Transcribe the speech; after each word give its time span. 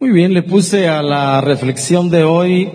Muy 0.00 0.10
bien, 0.10 0.32
le 0.32 0.44
puse 0.44 0.86
a 0.86 1.02
la 1.02 1.40
reflexión 1.40 2.08
de 2.08 2.22
hoy, 2.22 2.70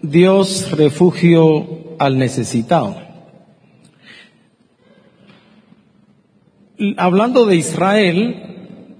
Dios 0.00 0.70
refugio 0.70 1.96
al 1.98 2.16
necesitado. 2.16 2.96
Hablando 6.96 7.44
de 7.44 7.56
Israel, 7.56 8.96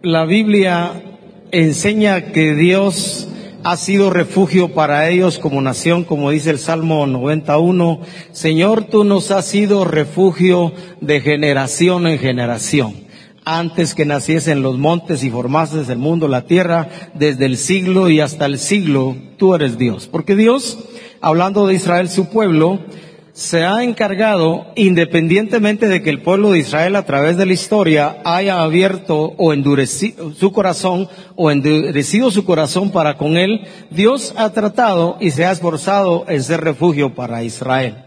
la 0.00 0.24
Biblia 0.24 0.90
enseña 1.52 2.32
que 2.32 2.56
Dios 2.56 3.28
ha 3.62 3.76
sido 3.76 4.10
refugio 4.10 4.74
para 4.74 5.08
ellos 5.08 5.38
como 5.38 5.60
nación, 5.60 6.02
como 6.02 6.30
dice 6.30 6.50
el 6.50 6.58
Salmo 6.58 7.06
91. 7.06 8.00
Señor, 8.32 8.86
tú 8.86 9.04
nos 9.04 9.30
has 9.30 9.46
sido 9.46 9.84
refugio 9.84 10.72
de 11.00 11.20
generación 11.20 12.08
en 12.08 12.18
generación. 12.18 13.01
Antes 13.44 13.94
que 13.94 14.06
naciesen 14.06 14.62
los 14.62 14.78
montes 14.78 15.24
y 15.24 15.30
formases 15.30 15.88
el 15.88 15.98
mundo, 15.98 16.28
la 16.28 16.42
tierra, 16.42 16.88
desde 17.14 17.46
el 17.46 17.56
siglo 17.56 18.08
y 18.08 18.20
hasta 18.20 18.46
el 18.46 18.58
siglo, 18.58 19.16
tú 19.36 19.54
eres 19.54 19.78
Dios. 19.78 20.08
Porque 20.10 20.36
Dios, 20.36 20.78
hablando 21.20 21.66
de 21.66 21.74
Israel, 21.74 22.08
su 22.08 22.28
pueblo, 22.28 22.78
se 23.32 23.64
ha 23.64 23.82
encargado, 23.82 24.66
independientemente 24.76 25.88
de 25.88 26.02
que 26.02 26.10
el 26.10 26.22
pueblo 26.22 26.52
de 26.52 26.60
Israel 26.60 26.94
a 26.94 27.04
través 27.04 27.36
de 27.36 27.46
la 27.46 27.54
historia 27.54 28.18
haya 28.24 28.62
abierto 28.62 29.32
o 29.38 29.52
endurecido 29.52 30.32
su 30.34 30.52
corazón 30.52 31.08
o 31.34 31.50
endurecido 31.50 32.30
su 32.30 32.44
corazón 32.44 32.90
para 32.92 33.16
con 33.16 33.36
él, 33.36 33.62
Dios 33.90 34.34
ha 34.36 34.50
tratado 34.50 35.16
y 35.18 35.30
se 35.30 35.46
ha 35.46 35.52
esforzado 35.52 36.26
en 36.28 36.42
ser 36.42 36.60
refugio 36.60 37.14
para 37.14 37.42
Israel. 37.42 38.04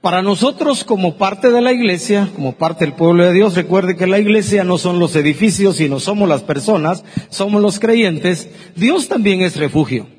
Para 0.00 0.22
nosotros 0.22 0.84
como 0.84 1.16
parte 1.16 1.50
de 1.50 1.60
la 1.60 1.72
iglesia, 1.72 2.30
como 2.34 2.52
parte 2.52 2.84
del 2.84 2.94
pueblo 2.94 3.24
de 3.24 3.32
Dios, 3.32 3.54
recuerde 3.54 3.96
que 3.96 4.06
la 4.06 4.20
iglesia 4.20 4.62
no 4.62 4.78
son 4.78 5.00
los 5.00 5.16
edificios, 5.16 5.76
sino 5.76 5.98
somos 5.98 6.28
las 6.28 6.42
personas, 6.42 7.04
somos 7.30 7.60
los 7.60 7.80
creyentes, 7.80 8.48
Dios 8.76 9.08
también 9.08 9.40
es 9.40 9.56
refugio 9.56 10.17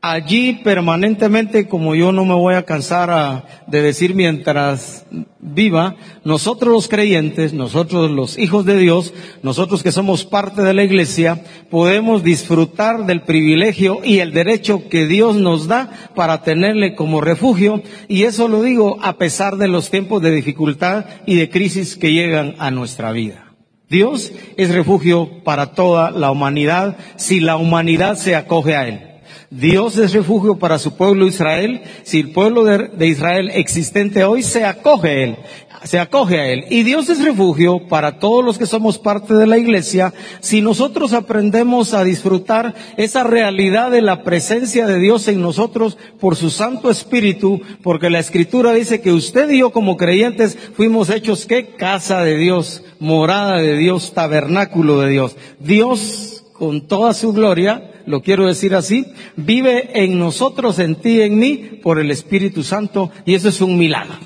allí 0.00 0.60
permanentemente, 0.62 1.66
como 1.66 1.94
yo 1.94 2.12
no 2.12 2.24
me 2.24 2.34
voy 2.34 2.54
a 2.54 2.64
cansar 2.64 3.44
de 3.66 3.82
decir 3.82 4.14
mientras 4.14 5.06
viva, 5.40 5.96
nosotros 6.24 6.72
los 6.72 6.88
creyentes, 6.88 7.52
nosotros 7.52 8.10
los 8.10 8.38
hijos 8.38 8.64
de 8.64 8.78
Dios, 8.78 9.12
nosotros 9.42 9.82
que 9.82 9.92
somos 9.92 10.24
parte 10.24 10.62
de 10.62 10.74
la 10.74 10.84
iglesia, 10.84 11.42
podemos 11.70 12.22
disfrutar 12.22 13.06
del 13.06 13.22
privilegio 13.22 14.00
y 14.04 14.18
el 14.18 14.32
derecho 14.32 14.88
que 14.88 15.06
Dios 15.06 15.36
nos 15.36 15.66
da 15.66 15.90
para 16.14 16.42
tenerle 16.42 16.94
como 16.94 17.20
refugio, 17.20 17.82
y 18.06 18.22
eso 18.22 18.46
lo 18.48 18.62
digo 18.62 18.98
a 19.02 19.18
pesar 19.18 19.56
de 19.56 19.68
los 19.68 19.90
tiempos 19.90 20.22
de 20.22 20.30
dificultad 20.30 21.06
y 21.26 21.36
de 21.36 21.50
crisis 21.50 21.96
que 21.96 22.12
llegan 22.12 22.54
a 22.58 22.70
nuestra 22.70 23.10
vida. 23.12 23.44
Dios 23.88 24.32
es 24.58 24.74
refugio 24.74 25.42
para 25.44 25.72
toda 25.72 26.10
la 26.10 26.30
humanidad 26.30 26.98
si 27.16 27.40
la 27.40 27.56
humanidad 27.56 28.16
se 28.16 28.36
acoge 28.36 28.76
a 28.76 28.86
Él. 28.86 29.07
Dios 29.50 29.96
es 29.96 30.12
refugio 30.12 30.58
para 30.58 30.78
su 30.78 30.94
pueblo 30.94 31.26
Israel 31.26 31.80
si 32.02 32.20
el 32.20 32.32
pueblo 32.32 32.64
de, 32.64 33.06
Israel 33.06 33.50
existente 33.54 34.22
hoy 34.24 34.42
se 34.42 34.66
acoge 34.66 35.08
a 35.08 35.24
Él, 35.24 35.36
se 35.84 35.98
acoge 35.98 36.38
a 36.38 36.52
Él. 36.52 36.64
Y 36.68 36.82
Dios 36.82 37.08
es 37.08 37.24
refugio 37.24 37.88
para 37.88 38.18
todos 38.18 38.44
los 38.44 38.58
que 38.58 38.66
somos 38.66 38.98
parte 38.98 39.32
de 39.32 39.46
la 39.46 39.56
iglesia 39.56 40.12
si 40.40 40.60
nosotros 40.60 41.14
aprendemos 41.14 41.94
a 41.94 42.04
disfrutar 42.04 42.74
esa 42.98 43.24
realidad 43.24 43.90
de 43.90 44.02
la 44.02 44.22
presencia 44.22 44.86
de 44.86 44.98
Dios 44.98 45.26
en 45.28 45.40
nosotros 45.40 45.96
por 46.20 46.36
su 46.36 46.50
Santo 46.50 46.90
Espíritu, 46.90 47.62
porque 47.82 48.10
la 48.10 48.18
Escritura 48.18 48.74
dice 48.74 49.00
que 49.00 49.12
usted 49.12 49.48
y 49.48 49.60
yo 49.60 49.70
como 49.70 49.96
creyentes 49.96 50.58
fuimos 50.74 51.08
hechos 51.08 51.46
que 51.46 51.68
casa 51.68 52.22
de 52.22 52.36
Dios, 52.36 52.82
morada 52.98 53.56
de 53.56 53.78
Dios, 53.78 54.12
tabernáculo 54.12 55.00
de 55.00 55.08
Dios. 55.08 55.36
Dios 55.58 56.44
con 56.52 56.86
toda 56.86 57.14
su 57.14 57.32
gloria 57.32 57.92
lo 58.08 58.22
quiero 58.22 58.46
decir 58.46 58.74
así, 58.74 59.06
vive 59.36 60.02
en 60.02 60.18
nosotros, 60.18 60.78
en 60.78 60.96
ti, 60.96 61.20
en 61.20 61.38
mí, 61.38 61.56
por 61.82 61.98
el 61.98 62.10
Espíritu 62.10 62.62
Santo, 62.62 63.12
y 63.26 63.34
eso 63.34 63.50
es 63.50 63.60
un 63.60 63.78
milagro, 63.78 64.18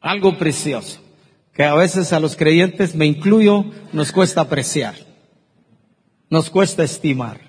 algo 0.00 0.36
precioso, 0.36 1.00
que 1.54 1.64
a 1.64 1.74
veces 1.74 2.12
a 2.12 2.20
los 2.20 2.36
creyentes, 2.36 2.94
me 2.94 3.06
incluyo, 3.06 3.64
nos 3.92 4.12
cuesta 4.12 4.42
apreciar, 4.42 4.94
nos 6.28 6.50
cuesta 6.50 6.84
estimar, 6.84 7.40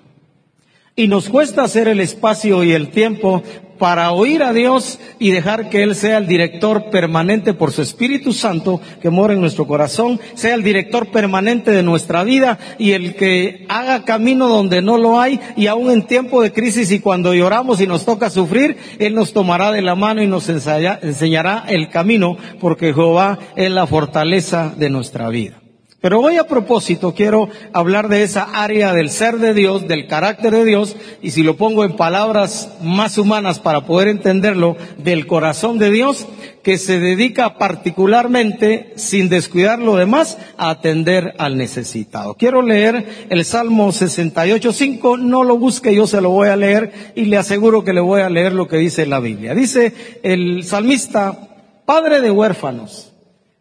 y 0.96 1.06
nos 1.06 1.28
cuesta 1.28 1.62
hacer 1.62 1.86
el 1.86 2.00
espacio 2.00 2.64
y 2.64 2.72
el 2.72 2.90
tiempo 2.90 3.42
para 3.82 4.12
oír 4.12 4.44
a 4.44 4.52
Dios 4.52 5.00
y 5.18 5.32
dejar 5.32 5.68
que 5.68 5.82
Él 5.82 5.96
sea 5.96 6.18
el 6.18 6.28
director 6.28 6.88
permanente 6.90 7.52
por 7.52 7.72
su 7.72 7.82
Espíritu 7.82 8.32
Santo 8.32 8.80
que 9.00 9.10
mora 9.10 9.34
en 9.34 9.40
nuestro 9.40 9.66
corazón, 9.66 10.20
sea 10.34 10.54
el 10.54 10.62
director 10.62 11.08
permanente 11.08 11.72
de 11.72 11.82
nuestra 11.82 12.22
vida 12.22 12.60
y 12.78 12.92
el 12.92 13.16
que 13.16 13.66
haga 13.68 14.04
camino 14.04 14.46
donde 14.46 14.82
no 14.82 14.98
lo 14.98 15.20
hay 15.20 15.40
y 15.56 15.66
aún 15.66 15.90
en 15.90 16.06
tiempo 16.06 16.42
de 16.42 16.52
crisis 16.52 16.92
y 16.92 17.00
cuando 17.00 17.34
lloramos 17.34 17.80
y 17.80 17.88
nos 17.88 18.04
toca 18.04 18.30
sufrir, 18.30 18.76
Él 19.00 19.16
nos 19.16 19.32
tomará 19.32 19.72
de 19.72 19.82
la 19.82 19.96
mano 19.96 20.22
y 20.22 20.28
nos 20.28 20.48
enseñará 20.48 21.64
el 21.66 21.88
camino 21.88 22.36
porque 22.60 22.94
Jehová 22.94 23.40
es 23.56 23.72
la 23.72 23.88
fortaleza 23.88 24.72
de 24.76 24.90
nuestra 24.90 25.28
vida. 25.28 25.61
Pero 26.02 26.20
hoy 26.20 26.36
a 26.36 26.48
propósito 26.48 27.14
quiero 27.14 27.48
hablar 27.72 28.08
de 28.08 28.24
esa 28.24 28.42
área 28.42 28.92
del 28.92 29.08
ser 29.08 29.38
de 29.38 29.54
Dios, 29.54 29.86
del 29.86 30.08
carácter 30.08 30.50
de 30.50 30.64
Dios, 30.64 30.96
y 31.22 31.30
si 31.30 31.44
lo 31.44 31.56
pongo 31.56 31.84
en 31.84 31.94
palabras 31.94 32.72
más 32.82 33.18
humanas 33.18 33.60
para 33.60 33.86
poder 33.86 34.08
entenderlo, 34.08 34.76
del 34.98 35.28
corazón 35.28 35.78
de 35.78 35.92
Dios, 35.92 36.26
que 36.64 36.76
se 36.76 36.98
dedica 36.98 37.56
particularmente, 37.56 38.92
sin 38.96 39.28
descuidar 39.28 39.78
lo 39.78 39.94
demás, 39.94 40.38
a 40.56 40.70
atender 40.70 41.34
al 41.38 41.56
necesitado. 41.56 42.34
Quiero 42.34 42.62
leer 42.62 43.26
el 43.30 43.44
Salmo 43.44 43.92
68.5, 43.92 45.20
no 45.20 45.44
lo 45.44 45.56
busque, 45.56 45.94
yo 45.94 46.08
se 46.08 46.20
lo 46.20 46.30
voy 46.30 46.48
a 46.48 46.56
leer 46.56 47.12
y 47.14 47.26
le 47.26 47.36
aseguro 47.36 47.84
que 47.84 47.92
le 47.92 48.00
voy 48.00 48.22
a 48.22 48.28
leer 48.28 48.54
lo 48.54 48.66
que 48.66 48.76
dice 48.76 49.06
la 49.06 49.20
Biblia. 49.20 49.54
Dice 49.54 49.94
el 50.24 50.64
salmista, 50.64 51.48
Padre 51.86 52.20
de 52.20 52.32
huérfanos 52.32 53.12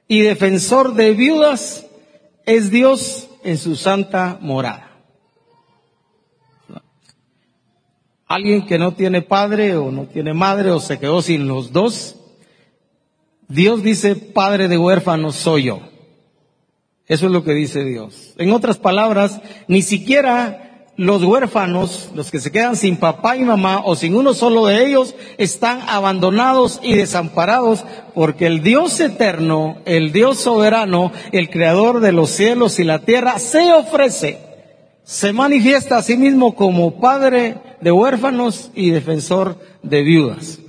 y 0.08 0.22
defensor 0.22 0.96
de 0.96 1.12
viudas, 1.12 1.86
es 2.46 2.72
Dios 2.72 3.30
en 3.44 3.58
su 3.58 3.76
santa 3.76 4.38
morada. 4.42 4.88
Alguien 8.28 8.66
que 8.66 8.80
no 8.80 8.94
tiene 8.94 9.22
padre 9.22 9.76
o 9.76 9.92
no 9.92 10.06
tiene 10.06 10.34
madre 10.34 10.72
o 10.72 10.80
se 10.80 11.00
quedó 11.00 11.22
sin 11.22 11.48
los 11.48 11.74
dos, 11.74 12.16
Dios 13.50 13.84
dice, 13.84 14.16
padre 14.16 14.70
de 14.70 14.78
huérfanos 14.78 15.36
soy 15.36 15.64
yo. 15.64 15.82
Eso 17.08 17.26
es 17.26 17.32
lo 17.34 17.44
que 17.44 17.54
dice 17.54 17.84
Dios. 17.84 18.34
En 18.38 18.52
otras 18.52 18.78
palabras, 18.78 19.42
ni 19.68 19.82
siquiera 19.82 20.71
los 20.98 21.24
huérfanos, 21.24 22.10
los 22.14 22.32
que 22.32 22.40
se 22.40 22.52
quedan 22.52 22.76
sin 22.76 22.98
papá 22.98 23.38
y 23.38 23.44
mamá 23.44 23.82
o 23.84 23.96
sin 23.96 24.16
uno 24.16 24.34
solo 24.34 24.66
de 24.66 24.86
ellos, 24.86 25.16
están 25.38 25.82
abandonados 25.88 26.80
y 26.84 26.96
desamparados 26.96 27.86
porque 28.14 28.46
el 28.46 28.62
Dios 28.62 29.00
eterno, 29.00 29.78
el 29.86 30.12
Dios 30.12 30.40
soberano, 30.40 31.12
el 31.32 31.50
creador 31.50 32.02
de 32.02 32.12
los 32.12 32.30
cielos 32.30 32.80
y 32.80 32.84
la 32.84 33.00
tierra, 33.00 33.40
se 33.40 33.74
ofrece, 33.74 34.40
se 35.04 35.34
manifiesta 35.34 35.98
a 35.98 36.04
sí 36.04 36.18
mismo 36.18 36.56
como 36.56 37.00
padre 37.00 37.56
de 37.82 37.92
huérfanos 37.92 38.72
y 38.76 38.92
defensor 38.92 39.58
de 39.82 40.04
viudas. 40.04 40.60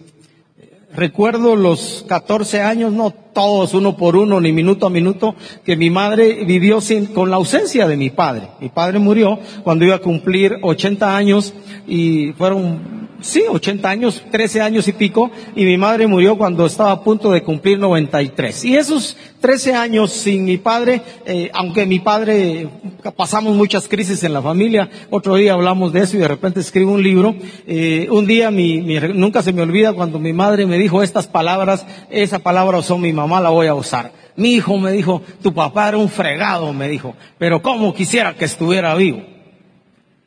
Recuerdo 0.94 1.56
los 1.56 2.04
14 2.06 2.60
años, 2.60 2.92
no 2.92 3.10
todos 3.10 3.72
uno 3.72 3.96
por 3.96 4.14
uno, 4.14 4.40
ni 4.40 4.52
minuto 4.52 4.86
a 4.86 4.90
minuto, 4.90 5.34
que 5.64 5.76
mi 5.76 5.88
madre 5.88 6.44
vivió 6.44 6.80
sin, 6.80 7.06
con 7.06 7.30
la 7.30 7.36
ausencia 7.36 7.88
de 7.88 7.96
mi 7.96 8.10
padre. 8.10 8.48
Mi 8.60 8.68
padre 8.68 8.98
murió 8.98 9.38
cuando 9.64 9.86
iba 9.86 9.94
a 9.94 10.00
cumplir 10.00 10.58
80 10.60 11.16
años 11.16 11.54
y 11.86 12.32
fueron 12.32 13.01
sí, 13.22 13.44
80 13.48 13.88
años, 13.88 14.22
13 14.30 14.60
años 14.60 14.88
y 14.88 14.92
pico, 14.92 15.30
y 15.56 15.64
mi 15.64 15.76
madre 15.76 16.06
murió 16.06 16.36
cuando 16.36 16.66
estaba 16.66 16.92
a 16.92 17.02
punto 17.02 17.30
de 17.30 17.42
cumplir 17.42 17.78
93. 17.78 18.64
Y 18.64 18.76
esos 18.76 19.16
13 19.40 19.74
años 19.74 20.12
sin 20.12 20.44
mi 20.44 20.58
padre, 20.58 21.02
eh, 21.24 21.50
aunque 21.54 21.86
mi 21.86 21.98
padre, 21.98 22.68
pasamos 23.16 23.56
muchas 23.56 23.88
crisis 23.88 24.22
en 24.24 24.32
la 24.32 24.42
familia, 24.42 24.90
otro 25.10 25.36
día 25.36 25.54
hablamos 25.54 25.92
de 25.92 26.00
eso 26.00 26.16
y 26.16 26.20
de 26.20 26.28
repente 26.28 26.60
escribo 26.60 26.92
un 26.92 27.02
libro, 27.02 27.34
eh, 27.66 28.08
un 28.10 28.26
día 28.26 28.50
mi, 28.50 28.78
nunca 29.14 29.42
se 29.42 29.52
me 29.52 29.62
olvida 29.62 29.92
cuando 29.92 30.18
mi 30.18 30.32
madre 30.32 30.66
me 30.66 30.78
dijo 30.78 31.02
estas 31.02 31.26
palabras, 31.26 31.86
esa 32.10 32.38
palabra 32.40 32.78
usó 32.78 32.98
mi 32.98 33.12
mamá, 33.12 33.40
la 33.40 33.50
voy 33.50 33.66
a 33.66 33.74
usar. 33.74 34.12
Mi 34.36 34.54
hijo 34.54 34.78
me 34.78 34.92
dijo, 34.92 35.22
tu 35.42 35.52
papá 35.52 35.88
era 35.88 35.98
un 35.98 36.08
fregado, 36.08 36.72
me 36.72 36.88
dijo, 36.88 37.14
pero 37.38 37.60
cómo 37.60 37.92
quisiera 37.92 38.34
que 38.34 38.46
estuviera 38.46 38.94
vivo. 38.94 39.31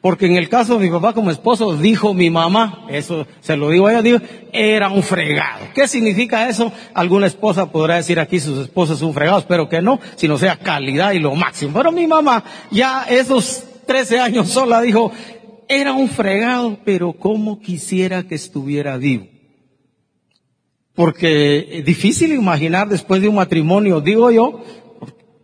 Porque 0.06 0.28
en 0.28 0.36
el 0.36 0.50
caso 0.50 0.78
de 0.78 0.86
mi 0.86 0.92
papá 0.92 1.13
como 1.13 1.31
esposo, 1.31 1.75
dijo 1.75 2.13
mi 2.13 2.30
mamá, 2.30 2.86
eso 2.92 3.25
se 3.40 3.57
lo 3.57 3.72
digo 3.72 3.88
a 3.88 4.00
ella, 4.00 4.22
era 4.54 4.92
un 4.92 5.02
fregado. 5.02 5.66
¿Qué 5.74 5.88
significa 5.88 6.48
eso? 6.48 6.72
Alguna 6.94 7.25
esposa 7.25 7.72
podrá 7.72 7.96
decir 7.96 8.19
aquí 8.19 8.40
sus 8.40 8.60
esposos 8.60 9.00
son 9.00 9.16
fregados, 9.16 9.46
pero 9.46 9.68
que 9.68 9.81
no, 9.81 10.00
sino 10.16 10.38
sea 10.38 10.57
calidad 10.57 11.13
y 11.13 11.18
lo 11.18 11.34
máximo. 11.34 11.72
Pero 11.74 11.92
mi 11.92 12.06
mamá 12.06 12.44
ya 12.69 13.06
esos 13.10 13.63
13 13.88 14.19
años 14.19 14.50
sola 14.50 14.80
dijo, 14.81 15.12
era 15.68 15.94
un 15.94 16.07
fregado, 16.07 16.78
pero 16.86 17.13
cómo 17.13 17.60
quisiera 17.60 18.28
que 18.28 18.36
estuviera 18.36 18.98
vivo. 18.98 19.25
Porque 20.94 21.80
es 21.80 21.84
difícil 21.84 22.31
imaginar 22.31 22.90
después 22.90 23.24
de 23.24 23.28
un 23.28 23.38
matrimonio, 23.38 24.02
digo 24.02 24.30
yo, 24.30 24.62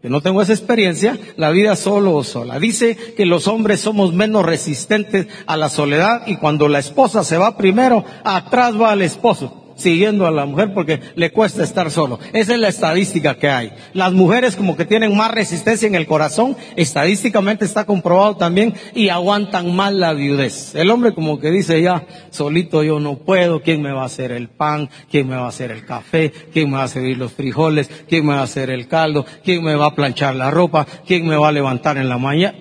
Yo 0.03 0.09
no 0.09 0.21
tengo 0.21 0.41
esa 0.41 0.53
experiencia, 0.53 1.19
la 1.37 1.51
vida 1.51 1.75
solo 1.75 2.15
o 2.15 2.23
sola. 2.23 2.57
Dice 2.59 2.97
que 3.15 3.25
los 3.27 3.47
hombres 3.47 3.81
somos 3.81 4.13
menos 4.13 4.43
resistentes 4.43 5.27
a 5.45 5.57
la 5.57 5.69
soledad 5.69 6.23
y 6.25 6.37
cuando 6.37 6.67
la 6.67 6.79
esposa 6.79 7.23
se 7.23 7.37
va 7.37 7.55
primero, 7.55 8.03
atrás 8.23 8.79
va 8.79 8.93
el 8.93 9.03
esposo 9.03 9.60
siguiendo 9.81 10.25
a 10.25 10.31
la 10.31 10.45
mujer 10.45 10.73
porque 10.73 10.99
le 11.15 11.31
cuesta 11.31 11.63
estar 11.63 11.91
solo. 11.91 12.19
Esa 12.33 12.53
es 12.53 12.59
la 12.59 12.69
estadística 12.69 13.35
que 13.35 13.49
hay. 13.49 13.73
Las 13.93 14.13
mujeres 14.13 14.55
como 14.55 14.77
que 14.77 14.85
tienen 14.85 15.15
más 15.15 15.31
resistencia 15.31 15.87
en 15.87 15.95
el 15.95 16.07
corazón, 16.07 16.55
estadísticamente 16.75 17.65
está 17.65 17.85
comprobado 17.85 18.37
también, 18.37 18.73
y 18.93 19.09
aguantan 19.09 19.75
más 19.75 19.93
la 19.93 20.13
viudez. 20.13 20.75
El 20.75 20.89
hombre 20.89 21.13
como 21.13 21.39
que 21.39 21.51
dice 21.51 21.81
ya, 21.81 22.05
solito 22.29 22.83
yo 22.83 22.99
no 22.99 23.17
puedo, 23.17 23.61
¿quién 23.61 23.81
me 23.81 23.91
va 23.91 24.03
a 24.03 24.05
hacer 24.05 24.31
el 24.31 24.49
pan? 24.49 24.89
¿Quién 25.09 25.27
me 25.27 25.35
va 25.35 25.45
a 25.45 25.49
hacer 25.49 25.71
el 25.71 25.85
café? 25.85 26.31
¿Quién 26.53 26.69
me 26.69 26.77
va 26.77 26.83
a 26.83 26.87
servir 26.87 27.17
los 27.17 27.33
frijoles? 27.33 27.89
¿Quién 28.07 28.25
me 28.25 28.33
va 28.33 28.41
a 28.41 28.43
hacer 28.43 28.69
el 28.69 28.87
caldo? 28.87 29.25
¿Quién 29.43 29.63
me 29.63 29.75
va 29.75 29.87
a 29.87 29.95
planchar 29.95 30.35
la 30.35 30.51
ropa? 30.51 30.85
¿Quién 31.05 31.27
me 31.27 31.35
va 31.35 31.49
a 31.49 31.51
levantar 31.51 31.97
en 31.97 32.07
la 32.07 32.17
mañana? 32.17 32.57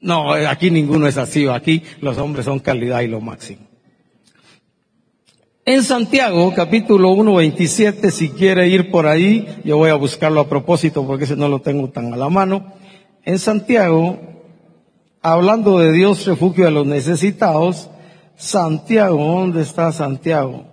No, 0.00 0.32
aquí 0.32 0.70
ninguno 0.70 1.06
es 1.06 1.18
así, 1.18 1.46
aquí 1.46 1.82
los 2.00 2.16
hombres 2.16 2.46
son 2.46 2.58
calidad 2.58 3.02
y 3.02 3.08
lo 3.08 3.20
máximo. 3.20 3.69
En 5.66 5.84
Santiago, 5.84 6.54
capítulo 6.56 7.10
1, 7.10 7.34
27, 7.34 8.10
si 8.10 8.30
quiere 8.30 8.68
ir 8.68 8.90
por 8.90 9.06
ahí, 9.06 9.46
yo 9.62 9.76
voy 9.76 9.90
a 9.90 9.94
buscarlo 9.94 10.40
a 10.40 10.48
propósito 10.48 11.06
porque 11.06 11.24
ese 11.24 11.36
no 11.36 11.48
lo 11.48 11.60
tengo 11.60 11.90
tan 11.90 12.14
a 12.14 12.16
la 12.16 12.30
mano. 12.30 12.72
En 13.24 13.38
Santiago, 13.38 14.18
hablando 15.20 15.78
de 15.78 15.92
Dios, 15.92 16.24
refugio 16.24 16.64
de 16.64 16.70
los 16.70 16.86
necesitados, 16.86 17.90
Santiago, 18.36 19.18
¿dónde 19.18 19.60
está 19.60 19.92
Santiago? 19.92 20.64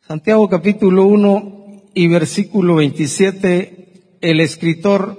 Santiago 0.00 0.48
capítulo 0.48 1.04
1 1.04 1.82
y 1.94 2.08
versículo 2.08 2.74
27, 2.74 4.18
el 4.20 4.40
escritor 4.40 5.16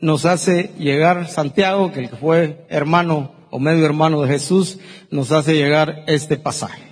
nos 0.00 0.24
hace 0.24 0.70
llegar, 0.78 1.28
Santiago, 1.28 1.92
que 1.92 2.08
fue 2.08 2.64
hermano 2.70 3.39
o 3.50 3.58
medio 3.58 3.84
hermano 3.84 4.22
de 4.22 4.28
Jesús, 4.28 4.78
nos 5.10 5.32
hace 5.32 5.54
llegar 5.54 6.04
este 6.06 6.36
pasaje. 6.36 6.90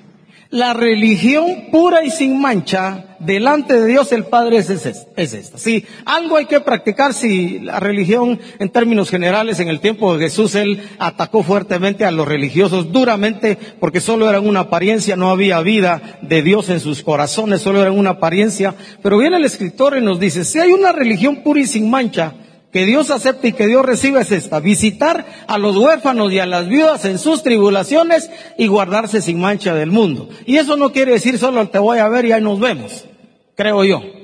La 0.50 0.72
religión 0.72 1.66
pura 1.70 2.04
y 2.04 2.10
sin 2.10 2.40
mancha 2.40 3.16
delante 3.18 3.78
de 3.78 3.84
Dios 3.84 4.12
el 4.12 4.24
Padre 4.24 4.56
es, 4.56 4.70
esta. 4.70 5.58
Si 5.58 5.84
algo 6.06 6.38
hay 6.38 6.46
que 6.46 6.60
practicar, 6.60 7.12
si 7.12 7.58
la 7.58 7.80
religión 7.80 8.40
en 8.58 8.70
términos 8.70 9.10
generales 9.10 9.60
en 9.60 9.68
el 9.68 9.80
tiempo 9.80 10.16
de 10.16 10.24
Jesús 10.24 10.54
él 10.54 10.80
atacó 10.98 11.42
fuertemente 11.42 12.06
a 12.06 12.10
los 12.10 12.26
religiosos 12.26 12.92
duramente 12.92 13.58
porque 13.78 14.00
solo 14.00 14.30
eran 14.30 14.46
una 14.48 14.60
apariencia, 14.60 15.16
no 15.16 15.30
había 15.30 15.60
vida 15.60 16.18
de 16.22 16.40
Dios 16.40 16.70
en 16.70 16.80
sus 16.80 17.02
corazones, 17.02 17.60
solo 17.60 17.82
eran 17.82 17.98
una 17.98 18.10
apariencia. 18.10 18.74
Pero 19.02 19.18
viene 19.18 19.36
el 19.36 19.44
escritor 19.44 19.98
y 19.98 20.00
nos 20.00 20.18
dice, 20.18 20.46
si 20.46 20.58
hay 20.60 20.70
una 20.70 20.92
religión 20.92 21.42
pura 21.42 21.60
y 21.60 21.66
sin 21.66 21.90
mancha, 21.90 22.32
que 22.72 22.84
Dios 22.84 23.10
acepte 23.10 23.48
y 23.48 23.52
que 23.52 23.66
Dios 23.66 23.84
reciba 23.84 24.20
es 24.20 24.30
esta, 24.32 24.60
visitar 24.60 25.26
a 25.46 25.58
los 25.58 25.76
huérfanos 25.76 26.32
y 26.32 26.38
a 26.38 26.46
las 26.46 26.68
viudas 26.68 27.04
en 27.04 27.18
sus 27.18 27.42
tribulaciones 27.42 28.30
y 28.58 28.66
guardarse 28.66 29.22
sin 29.22 29.40
mancha 29.40 29.74
del 29.74 29.90
mundo. 29.90 30.28
Y 30.44 30.56
eso 30.56 30.76
no 30.76 30.92
quiere 30.92 31.12
decir 31.12 31.38
solo 31.38 31.68
te 31.68 31.78
voy 31.78 31.98
a 31.98 32.08
ver 32.08 32.26
y 32.26 32.32
ahí 32.32 32.42
nos 32.42 32.60
vemos, 32.60 33.06
creo 33.54 33.84
yo. 33.84 34.17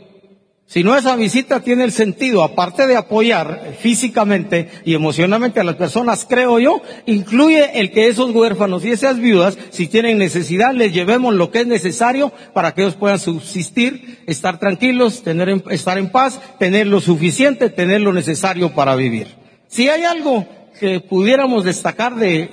Si 0.74 0.82
no, 0.82 0.96
esa 0.96 1.14
visita 1.14 1.60
tiene 1.60 1.84
el 1.84 1.92
sentido, 1.92 2.42
aparte 2.42 2.88
de 2.88 2.96
apoyar 2.96 3.76
físicamente 3.78 4.68
y 4.84 4.94
emocionalmente 4.94 5.60
a 5.60 5.62
las 5.62 5.76
personas, 5.76 6.26
creo 6.28 6.58
yo, 6.58 6.82
incluye 7.06 7.78
el 7.78 7.92
que 7.92 8.08
esos 8.08 8.34
huérfanos 8.34 8.84
y 8.84 8.90
esas 8.90 9.20
viudas, 9.20 9.56
si 9.70 9.86
tienen 9.86 10.18
necesidad, 10.18 10.74
les 10.74 10.92
llevemos 10.92 11.32
lo 11.32 11.52
que 11.52 11.60
es 11.60 11.68
necesario 11.68 12.32
para 12.54 12.74
que 12.74 12.82
ellos 12.82 12.96
puedan 12.96 13.20
subsistir, 13.20 14.18
estar 14.26 14.58
tranquilos, 14.58 15.22
tener, 15.22 15.62
estar 15.70 15.96
en 15.96 16.10
paz, 16.10 16.40
tener 16.58 16.88
lo 16.88 17.00
suficiente, 17.00 17.70
tener 17.70 18.00
lo 18.00 18.12
necesario 18.12 18.74
para 18.74 18.96
vivir. 18.96 19.28
Si 19.68 19.88
hay 19.88 20.02
algo 20.02 20.44
que 20.80 20.98
pudiéramos 20.98 21.62
destacar 21.62 22.16
de, 22.16 22.50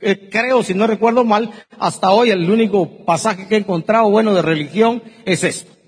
eh, 0.00 0.28
creo, 0.32 0.62
si 0.62 0.72
no 0.72 0.86
recuerdo 0.86 1.22
mal, 1.22 1.50
hasta 1.78 2.12
hoy 2.12 2.30
el 2.30 2.50
único 2.50 3.04
pasaje 3.04 3.46
que 3.46 3.56
he 3.56 3.58
encontrado 3.58 4.08
bueno 4.08 4.32
de 4.32 4.40
religión 4.40 5.02
es 5.26 5.44
esto 5.44 5.81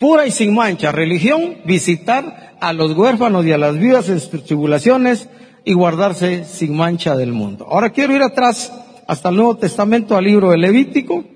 pura 0.00 0.26
y 0.26 0.30
sin 0.30 0.54
mancha, 0.54 0.92
religión, 0.92 1.58
visitar 1.66 2.56
a 2.58 2.72
los 2.72 2.96
huérfanos 2.96 3.44
y 3.44 3.52
a 3.52 3.58
las 3.58 3.78
viudas 3.78 4.08
en 4.08 4.18
sus 4.18 4.44
tribulaciones 4.44 5.28
y 5.62 5.74
guardarse 5.74 6.44
sin 6.44 6.74
mancha 6.74 7.14
del 7.16 7.32
mundo. 7.32 7.66
Ahora 7.70 7.90
quiero 7.90 8.16
ir 8.16 8.22
atrás 8.22 8.72
hasta 9.06 9.28
el 9.28 9.36
Nuevo 9.36 9.58
Testamento 9.58 10.16
al 10.16 10.24
libro 10.24 10.52
de 10.52 10.56
Levítico 10.56 11.26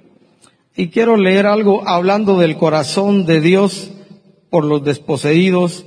y 0.74 0.88
quiero 0.88 1.18
leer 1.18 1.46
algo 1.46 1.86
hablando 1.86 2.38
del 2.38 2.56
corazón 2.56 3.26
de 3.26 3.42
Dios 3.42 3.90
por 4.48 4.64
los 4.64 4.82
desposeídos 4.82 5.84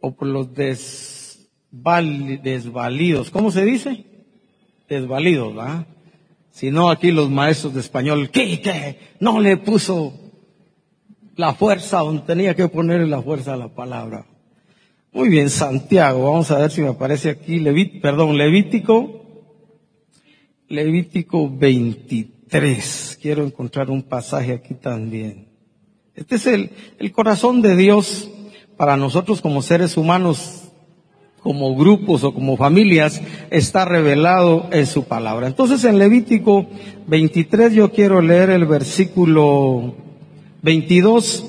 o 0.00 0.14
por 0.14 0.28
los 0.28 0.54
desvalidos. 0.54 3.32
¿Cómo 3.32 3.50
se 3.50 3.64
dice? 3.64 4.04
Desvalidos, 4.88 5.52
¿verdad? 5.52 5.88
Si 6.52 6.70
no, 6.70 6.90
aquí 6.90 7.10
los 7.10 7.28
maestros 7.28 7.74
de 7.74 7.80
español, 7.80 8.30
¿qué, 8.30 8.60
qué? 8.60 9.00
No 9.18 9.40
le 9.40 9.56
puso 9.56 10.27
la 11.38 11.54
fuerza 11.54 12.00
donde 12.00 12.22
tenía 12.22 12.56
que 12.56 12.66
ponerle 12.66 13.06
la 13.06 13.22
fuerza 13.22 13.54
a 13.54 13.56
la 13.56 13.68
palabra. 13.68 14.26
Muy 15.12 15.28
bien, 15.28 15.48
Santiago, 15.48 16.24
vamos 16.24 16.50
a 16.50 16.58
ver 16.58 16.72
si 16.72 16.80
me 16.80 16.88
aparece 16.88 17.30
aquí, 17.30 17.60
Levit, 17.60 18.02
perdón, 18.02 18.36
Levítico, 18.36 19.22
Levítico 20.66 21.48
23. 21.48 23.20
Quiero 23.22 23.44
encontrar 23.44 23.88
un 23.88 24.02
pasaje 24.02 24.52
aquí 24.52 24.74
también. 24.74 25.46
Este 26.16 26.34
es 26.34 26.46
el, 26.48 26.70
el 26.98 27.12
corazón 27.12 27.62
de 27.62 27.76
Dios 27.76 28.28
para 28.76 28.96
nosotros 28.96 29.40
como 29.40 29.62
seres 29.62 29.96
humanos, 29.96 30.64
como 31.40 31.76
grupos 31.76 32.24
o 32.24 32.34
como 32.34 32.56
familias, 32.56 33.22
está 33.50 33.84
revelado 33.84 34.66
en 34.72 34.86
su 34.86 35.04
palabra. 35.04 35.46
Entonces 35.46 35.84
en 35.84 36.00
Levítico 36.00 36.66
23 37.06 37.74
yo 37.74 37.92
quiero 37.92 38.20
leer 38.22 38.50
el 38.50 38.66
versículo 38.66 40.07
22 40.62 41.44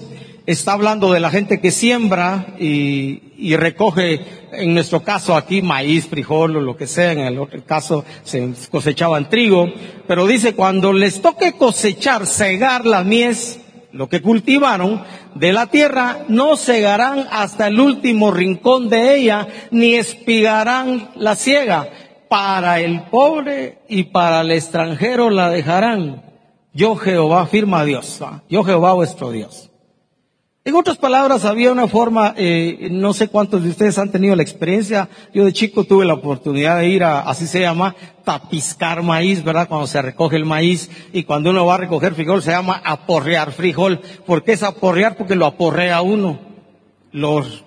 está 0.45 0.73
hablando 0.73 1.11
de 1.11 1.19
la 1.19 1.29
gente 1.29 1.59
que 1.59 1.71
siembra 1.71 2.55
y, 2.59 3.55
recoge, 3.55 4.21
en 4.51 4.73
nuestro 4.73 5.01
caso 5.01 5.35
aquí, 5.35 5.61
maíz, 5.61 6.07
frijol 6.07 6.57
o 6.57 6.61
lo 6.61 6.75
que 6.75 6.87
sea, 6.87 7.11
en 7.11 7.19
el 7.19 7.39
otro 7.39 7.63
caso 7.65 8.03
se 8.23 8.51
cosechaban 8.71 9.29
trigo, 9.29 9.71
pero 10.07 10.25
dice, 10.25 10.55
cuando 10.55 10.91
les 10.91 11.21
toque 11.21 11.53
cosechar, 11.53 12.25
cegar 12.25 12.85
la 12.85 13.03
mies, 13.03 13.59
lo 13.91 14.09
que 14.09 14.21
cultivaron 14.21 15.03
de 15.35 15.53
la 15.53 15.67
tierra, 15.67 16.25
no 16.27 16.57
cegarán 16.57 17.27
hasta 17.31 17.67
el 17.67 17.79
último 17.79 18.31
rincón 18.31 18.89
de 18.89 19.15
ella, 19.15 19.47
ni 19.71 19.95
espigarán 19.95 21.11
la 21.15 21.35
ciega. 21.35 21.89
Para 22.27 22.79
el 22.79 23.03
pobre 23.03 23.79
y 23.87 24.03
para 24.03 24.41
el 24.41 24.51
extranjero 24.51 25.31
la 25.31 25.49
dejarán 25.49 26.28
yo 26.73 26.95
Jehová, 26.95 27.45
firma 27.47 27.83
Dios, 27.85 28.19
yo 28.49 28.63
Jehová 28.63 28.93
vuestro 28.93 29.31
Dios. 29.31 29.69
En 30.65 30.75
otras 30.75 30.97
palabras, 30.97 31.45
había 31.45 31.71
una 31.71 31.87
forma, 31.87 32.35
eh, 32.37 32.89
no 32.91 33.13
sé 33.13 33.29
cuántos 33.29 33.63
de 33.63 33.69
ustedes 33.69 33.97
han 33.97 34.11
tenido 34.11 34.35
la 34.35 34.43
experiencia, 34.43 35.09
yo 35.33 35.45
de 35.45 35.53
chico 35.53 35.85
tuve 35.85 36.05
la 36.05 36.13
oportunidad 36.13 36.77
de 36.77 36.89
ir 36.89 37.03
a, 37.03 37.21
así 37.21 37.47
se 37.47 37.61
llama, 37.61 37.95
tapiscar 38.23 39.01
maíz, 39.01 39.43
¿verdad? 39.43 39.67
Cuando 39.67 39.87
se 39.87 40.01
recoge 40.01 40.35
el 40.35 40.45
maíz 40.45 40.91
y 41.11 41.23
cuando 41.23 41.49
uno 41.49 41.65
va 41.65 41.75
a 41.75 41.77
recoger 41.77 42.13
frijol 42.13 42.43
se 42.43 42.51
llama 42.51 42.81
aporrear 42.85 43.51
frijol. 43.51 43.99
¿Por 44.27 44.43
qué 44.43 44.51
es 44.51 44.61
aporrear? 44.61 45.15
Porque 45.15 45.35
lo 45.35 45.47
aporrea 45.47 46.01
uno. 46.01 46.39
Los 47.11 47.63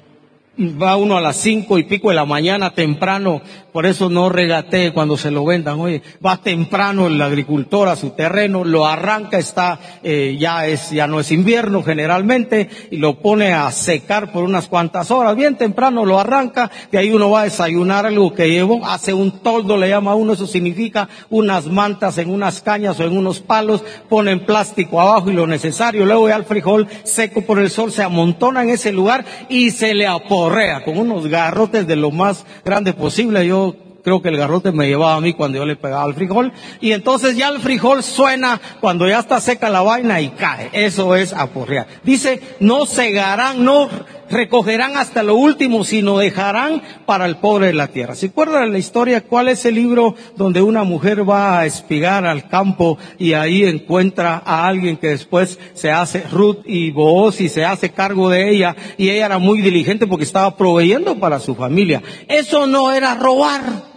va 0.58 0.96
uno 0.96 1.16
a 1.16 1.20
las 1.20 1.36
cinco 1.36 1.78
y 1.78 1.84
pico 1.84 2.10
de 2.10 2.14
la 2.14 2.24
mañana 2.24 2.74
temprano, 2.74 3.40
por 3.72 3.86
eso 3.86 4.10
no 4.10 4.28
regatee 4.28 4.92
cuando 4.92 5.16
se 5.16 5.30
lo 5.30 5.44
vendan. 5.44 5.78
Oye, 5.80 6.02
va 6.24 6.36
temprano 6.38 7.06
el 7.06 7.20
agricultor 7.22 7.88
a 7.88 7.96
su 7.96 8.10
terreno, 8.10 8.64
lo 8.64 8.86
arranca, 8.86 9.38
está, 9.38 9.78
eh, 10.02 10.36
ya 10.38 10.66
es, 10.66 10.90
ya 10.90 11.06
no 11.06 11.20
es 11.20 11.30
invierno 11.30 11.82
generalmente, 11.82 12.68
y 12.90 12.96
lo 12.96 13.20
pone 13.20 13.52
a 13.52 13.70
secar 13.70 14.32
por 14.32 14.44
unas 14.44 14.68
cuantas 14.68 15.10
horas. 15.10 15.36
Bien 15.36 15.56
temprano 15.56 16.04
lo 16.04 16.18
arranca, 16.18 16.70
de 16.90 16.98
ahí 16.98 17.12
uno 17.12 17.30
va 17.30 17.42
a 17.42 17.44
desayunar 17.44 18.04
algo 18.04 18.34
que 18.34 18.50
llevó, 18.50 18.84
hace 18.84 19.14
un 19.14 19.40
toldo, 19.40 19.76
le 19.76 19.88
llama 19.88 20.14
uno, 20.14 20.32
eso 20.32 20.46
significa 20.46 21.08
unas 21.30 21.66
mantas 21.66 22.18
en 22.18 22.30
unas 22.30 22.60
cañas 22.60 22.98
o 22.98 23.04
en 23.04 23.16
unos 23.16 23.40
palos, 23.40 23.84
pone 24.08 24.32
en 24.32 24.44
plástico 24.44 25.00
abajo 25.00 25.30
y 25.30 25.34
lo 25.34 25.46
necesario, 25.46 26.04
luego 26.04 26.28
ya 26.28 26.36
el 26.36 26.44
frijol 26.44 26.88
seco 27.04 27.42
por 27.42 27.58
el 27.58 27.70
sol 27.70 27.92
se 27.92 28.02
amontona 28.02 28.62
en 28.64 28.70
ese 28.70 28.92
lugar 28.92 29.24
y 29.48 29.70
se 29.70 29.94
le 29.94 30.06
apoya 30.06 30.32
correa, 30.32 30.82
con 30.82 30.96
unos 30.96 31.26
garrotes 31.26 31.86
de 31.86 31.94
lo 31.94 32.10
más 32.10 32.46
grande 32.64 32.94
posible. 32.94 33.46
Yo 33.46 33.61
creo 34.02 34.22
que 34.22 34.28
el 34.28 34.36
garrote 34.36 34.72
me 34.72 34.88
llevaba 34.88 35.16
a 35.16 35.20
mí 35.20 35.32
cuando 35.32 35.58
yo 35.58 35.66
le 35.66 35.76
pegaba 35.76 36.04
al 36.04 36.14
frijol. 36.14 36.52
Y 36.80 36.92
entonces 36.92 37.36
ya 37.36 37.48
el 37.48 37.60
frijol 37.60 38.02
suena 38.02 38.60
cuando 38.80 39.08
ya 39.08 39.20
está 39.20 39.40
seca 39.40 39.70
la 39.70 39.82
vaina 39.82 40.20
y 40.20 40.30
cae. 40.30 40.70
Eso 40.72 41.14
es 41.16 41.32
aporrear. 41.32 41.86
Dice, 42.04 42.40
no 42.60 42.86
cegarán, 42.86 43.64
no 43.64 43.88
recogerán 44.32 44.96
hasta 44.96 45.22
lo 45.22 45.36
último, 45.36 45.84
sino 45.84 46.18
dejarán 46.18 46.82
para 47.06 47.26
el 47.26 47.36
pobre 47.36 47.68
de 47.68 47.74
la 47.74 47.88
tierra. 47.88 48.14
¿Se 48.14 48.26
acuerdan 48.26 48.72
la 48.72 48.78
historia? 48.78 49.20
¿Cuál 49.20 49.48
es 49.48 49.64
el 49.66 49.74
libro 49.74 50.16
donde 50.36 50.62
una 50.62 50.84
mujer 50.84 51.28
va 51.28 51.60
a 51.60 51.66
espigar 51.66 52.24
al 52.24 52.48
campo 52.48 52.98
y 53.18 53.34
ahí 53.34 53.64
encuentra 53.64 54.42
a 54.44 54.66
alguien 54.66 54.96
que 54.96 55.08
después 55.08 55.58
se 55.74 55.92
hace 55.92 56.22
Ruth 56.32 56.60
y 56.64 56.90
Boaz 56.90 57.40
y 57.40 57.48
se 57.48 57.64
hace 57.64 57.90
cargo 57.90 58.30
de 58.30 58.50
ella 58.50 58.74
y 58.96 59.10
ella 59.10 59.26
era 59.26 59.38
muy 59.38 59.60
diligente 59.60 60.06
porque 60.06 60.24
estaba 60.24 60.56
proveyendo 60.56 61.20
para 61.20 61.38
su 61.38 61.54
familia? 61.54 62.02
Eso 62.26 62.66
no 62.66 62.90
era 62.92 63.14
robar. 63.14 63.91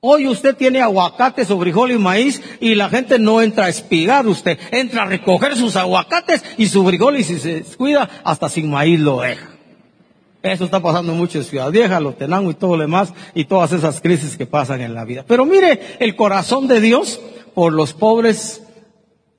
Hoy 0.00 0.28
usted 0.28 0.56
tiene 0.56 0.80
aguacates 0.80 1.50
o 1.50 1.58
frijol 1.58 1.90
y 1.90 1.98
maíz 1.98 2.40
y 2.60 2.76
la 2.76 2.88
gente 2.88 3.18
no 3.18 3.42
entra 3.42 3.64
a 3.64 3.68
espigar 3.68 4.28
usted, 4.28 4.56
entra 4.70 5.02
a 5.02 5.06
recoger 5.06 5.56
sus 5.56 5.74
aguacates 5.74 6.44
y 6.56 6.66
su 6.68 6.84
frijol 6.86 7.16
y 7.16 7.24
si 7.24 7.40
se 7.40 7.54
descuida 7.54 8.08
hasta 8.22 8.48
sin 8.48 8.70
maíz 8.70 9.00
lo 9.00 9.20
deja. 9.20 9.50
Eso 10.40 10.64
está 10.64 10.80
pasando 10.80 11.14
mucho 11.14 11.38
en 11.38 11.44
Ciudad 11.44 11.72
Vieja, 11.72 11.98
los 11.98 12.16
Tenango 12.16 12.52
y 12.52 12.54
todo 12.54 12.76
lo 12.76 12.82
demás 12.82 13.12
y 13.34 13.46
todas 13.46 13.72
esas 13.72 14.00
crisis 14.00 14.36
que 14.36 14.46
pasan 14.46 14.80
en 14.82 14.94
la 14.94 15.04
vida. 15.04 15.24
Pero 15.26 15.44
mire 15.44 15.96
el 15.98 16.14
corazón 16.14 16.68
de 16.68 16.80
Dios 16.80 17.20
por 17.54 17.72
los 17.72 17.92
pobres 17.92 18.62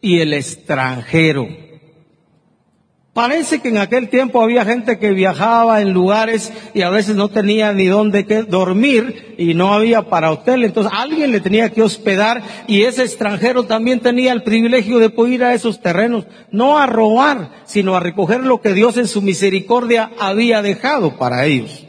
y 0.01 0.20
el 0.20 0.34
extranjero. 0.34 1.48
Parece 3.13 3.60
que 3.60 3.70
en 3.70 3.80
aquel 3.80 4.08
tiempo 4.08 4.42
había 4.42 4.63
gente 4.63 5.00
que 5.00 5.12
viajaba 5.12 5.82
en 5.82 5.94
lugares 5.94 6.54
y 6.75 6.84
a 6.84 6.89
veces 6.89 7.16
no 7.16 7.30
tenía 7.30 7.74
ni 7.74 7.88
dónde 7.88 8.24
dormir 8.48 9.36
y 9.38 9.56
no 9.56 9.74
había 9.74 10.04
para 10.04 10.32
hotel, 10.32 10.63
entonces 10.63 10.94
alguien 10.96 11.32
le 11.32 11.42
tenía 11.42 11.72
que 11.72 11.82
hospedar 11.82 12.44
y 12.68 12.84
ese 12.84 13.04
extranjero 13.04 13.63
también 13.63 14.00
tenía 14.00 14.32
el 14.32 14.44
privilegio 14.44 15.00
de 15.00 15.10
poder 15.10 15.34
ir 15.34 15.44
a 15.44 15.54
esos 15.54 15.82
terrenos, 15.82 16.25
no 16.51 16.78
a 16.78 16.86
robar, 16.86 17.63
sino 17.66 17.96
a 17.96 18.00
recoger 18.00 18.42
lo 18.42 18.62
que 18.62 18.74
Dios 18.74 18.96
en 18.98 19.08
su 19.08 19.22
misericordia 19.22 20.12
había 20.20 20.62
dejado 20.62 21.18
para 21.18 21.46
ellos. 21.46 21.88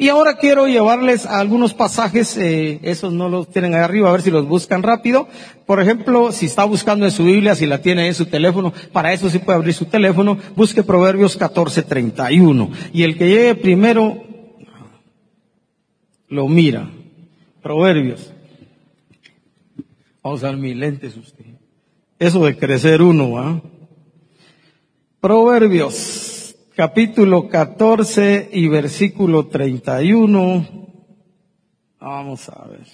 Y 0.00 0.10
ahora 0.10 0.36
quiero 0.36 0.68
llevarles 0.68 1.26
a 1.26 1.40
algunos 1.40 1.74
pasajes, 1.74 2.36
eh, 2.36 2.78
esos 2.82 3.12
no 3.12 3.28
los 3.28 3.48
tienen 3.48 3.74
ahí 3.74 3.80
arriba, 3.80 4.08
a 4.08 4.12
ver 4.12 4.22
si 4.22 4.30
los 4.30 4.46
buscan 4.46 4.84
rápido. 4.84 5.26
Por 5.66 5.82
ejemplo, 5.82 6.30
si 6.30 6.46
está 6.46 6.62
buscando 6.62 7.04
en 7.04 7.10
su 7.10 7.24
Biblia, 7.24 7.56
si 7.56 7.66
la 7.66 7.82
tiene 7.82 8.06
en 8.06 8.14
su 8.14 8.26
teléfono, 8.26 8.72
para 8.92 9.12
eso 9.12 9.28
sí 9.28 9.40
puede 9.40 9.56
abrir 9.56 9.74
su 9.74 9.86
teléfono, 9.86 10.38
busque 10.54 10.84
Proverbios 10.84 11.36
14:31. 11.36 12.70
Y 12.92 13.02
el 13.02 13.18
que 13.18 13.28
llegue 13.28 13.56
primero, 13.56 14.22
lo 16.28 16.46
mira. 16.46 16.88
Proverbios. 17.60 18.32
Vamos 20.22 20.44
a 20.44 20.46
usar 20.46 20.56
mis 20.56 20.76
lentes 20.76 21.16
usted. 21.16 21.44
Eso 22.20 22.44
de 22.46 22.56
crecer 22.56 23.02
uno, 23.02 23.36
¿ah? 23.36 23.60
Proverbios 25.20 26.37
capítulo 26.78 27.48
14 27.48 28.50
y 28.52 28.68
versículo 28.68 29.48
31. 29.48 30.64
Vamos 31.98 32.48
a 32.48 32.68
ver. 32.68 32.86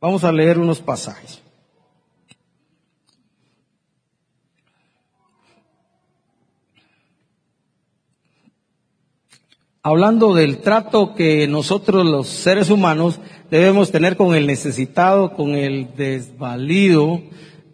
Vamos 0.00 0.24
a 0.24 0.32
leer 0.32 0.58
unos 0.58 0.80
pasajes. 0.80 1.40
Hablando 9.84 10.34
del 10.34 10.58
trato 10.58 11.14
que 11.14 11.46
nosotros 11.46 12.04
los 12.04 12.26
seres 12.26 12.70
humanos 12.70 13.20
debemos 13.52 13.92
tener 13.92 14.16
con 14.16 14.34
el 14.34 14.48
necesitado, 14.48 15.36
con 15.36 15.54
el 15.54 15.94
desvalido, 15.94 17.22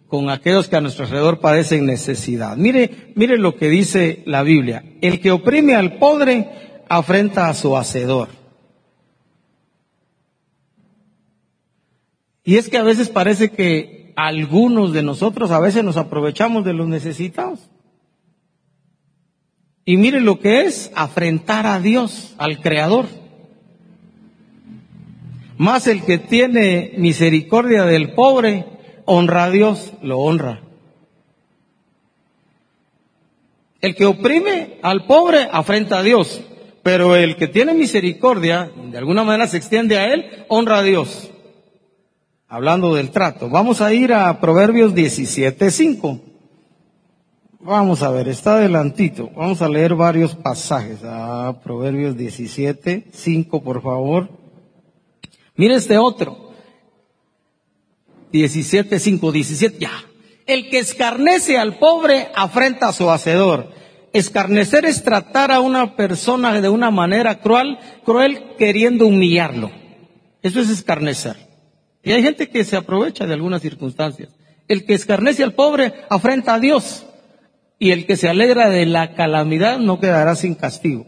con 0.07 0.29
aquellos 0.29 0.67
que 0.67 0.75
a 0.75 0.81
nuestro 0.81 1.05
alrededor 1.05 1.39
padecen 1.39 1.85
necesidad. 1.85 2.57
Mire, 2.57 3.13
mire 3.15 3.37
lo 3.37 3.55
que 3.55 3.69
dice 3.69 4.23
la 4.25 4.43
Biblia. 4.43 4.83
El 5.01 5.19
que 5.19 5.31
oprime 5.31 5.75
al 5.75 5.97
pobre 5.97 6.49
afrenta 6.87 7.49
a 7.49 7.53
su 7.53 7.75
hacedor. 7.75 8.29
Y 12.43 12.57
es 12.57 12.69
que 12.69 12.77
a 12.77 12.83
veces 12.83 13.09
parece 13.09 13.49
que 13.49 14.13
algunos 14.15 14.93
de 14.93 15.01
nosotros 15.01 15.49
a 15.51 15.59
veces 15.59 15.83
nos 15.83 15.97
aprovechamos 15.97 16.63
de 16.63 16.73
los 16.73 16.87
necesitados. 16.87 17.59
Y 19.83 19.97
mire 19.97 20.21
lo 20.21 20.39
que 20.39 20.65
es 20.65 20.91
afrentar 20.95 21.65
a 21.65 21.79
Dios, 21.79 22.35
al 22.37 22.59
Creador. 22.59 23.05
Más 25.57 25.87
el 25.87 26.03
que 26.03 26.17
tiene 26.17 26.93
misericordia 26.97 27.85
del 27.85 28.13
pobre 28.13 28.74
honra 29.05 29.45
a 29.45 29.49
Dios, 29.49 29.93
lo 30.01 30.19
honra. 30.19 30.61
El 33.81 33.95
que 33.95 34.05
oprime 34.05 34.79
al 34.81 35.05
pobre 35.05 35.47
afrenta 35.51 35.99
a 35.99 36.03
Dios, 36.03 36.41
pero 36.81 37.15
el 37.15 37.35
que 37.35 37.47
tiene 37.47 37.73
misericordia, 37.73 38.71
de 38.91 38.97
alguna 38.97 39.23
manera 39.23 39.47
se 39.47 39.57
extiende 39.57 39.97
a 39.97 40.13
él, 40.13 40.45
honra 40.47 40.79
a 40.79 40.83
Dios. 40.83 41.31
Hablando 42.47 42.95
del 42.95 43.11
trato. 43.11 43.49
Vamos 43.49 43.81
a 43.81 43.93
ir 43.93 44.13
a 44.13 44.39
Proverbios 44.39 44.93
17.5. 44.93 46.21
Vamos 47.59 48.03
a 48.03 48.11
ver, 48.11 48.27
está 48.27 48.57
adelantito. 48.57 49.31
Vamos 49.35 49.63
a 49.63 49.69
leer 49.69 49.95
varios 49.95 50.35
pasajes. 50.35 50.99
A 51.03 51.59
Proverbios 51.63 52.15
17.5, 52.15 53.63
por 53.63 53.81
favor. 53.81 54.29
Mire 55.55 55.75
este 55.75 55.97
otro. 55.97 56.44
17, 58.31 58.99
5, 58.99 59.31
17, 59.31 59.77
ya. 59.79 59.91
El 60.45 60.69
que 60.69 60.79
escarnece 60.79 61.57
al 61.57 61.77
pobre 61.77 62.29
afrenta 62.35 62.89
a 62.89 62.93
su 62.93 63.09
hacedor. 63.09 63.71
Escarnecer 64.13 64.85
es 64.85 65.03
tratar 65.03 65.51
a 65.51 65.59
una 65.59 65.95
persona 65.95 66.61
de 66.61 66.69
una 66.69 66.91
manera 66.91 67.39
cruel, 67.39 67.77
cruel 68.05 68.55
queriendo 68.57 69.07
humillarlo. 69.07 69.71
Eso 70.41 70.61
es 70.61 70.69
escarnecer. 70.69 71.35
Y 72.03 72.11
hay 72.11 72.21
gente 72.21 72.49
que 72.49 72.63
se 72.63 72.77
aprovecha 72.77 73.25
de 73.25 73.33
algunas 73.33 73.61
circunstancias. 73.61 74.29
El 74.67 74.85
que 74.85 74.93
escarnece 74.93 75.43
al 75.43 75.53
pobre 75.53 75.93
afrenta 76.09 76.53
a 76.53 76.59
Dios. 76.59 77.05
Y 77.79 77.91
el 77.91 78.05
que 78.05 78.15
se 78.15 78.29
alegra 78.29 78.69
de 78.69 78.85
la 78.85 79.15
calamidad 79.15 79.79
no 79.79 79.99
quedará 79.99 80.35
sin 80.35 80.55
castigo. 80.55 81.07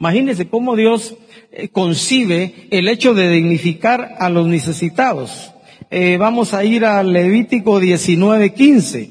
Imagínense 0.00 0.48
cómo 0.48 0.76
Dios 0.76 1.16
eh, 1.50 1.68
concibe 1.68 2.68
el 2.70 2.88
hecho 2.88 3.14
de 3.14 3.28
dignificar 3.28 4.16
a 4.18 4.30
los 4.30 4.46
necesitados. 4.46 5.52
Eh, 5.90 6.18
vamos 6.18 6.52
a 6.52 6.64
ir 6.64 6.84
a 6.84 7.02
Levítico 7.02 7.80
19:15. 7.80 9.10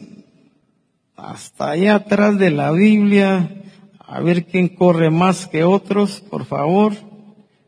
Hasta 1.16 1.72
allá 1.72 1.96
atrás 1.96 2.38
de 2.38 2.52
la 2.52 2.72
Biblia, 2.72 3.50
a 3.98 4.20
ver 4.22 4.46
quién 4.46 4.68
corre 4.68 5.10
más 5.10 5.48
que 5.48 5.64
otros, 5.64 6.22
por 6.30 6.46
favor. 6.46 6.94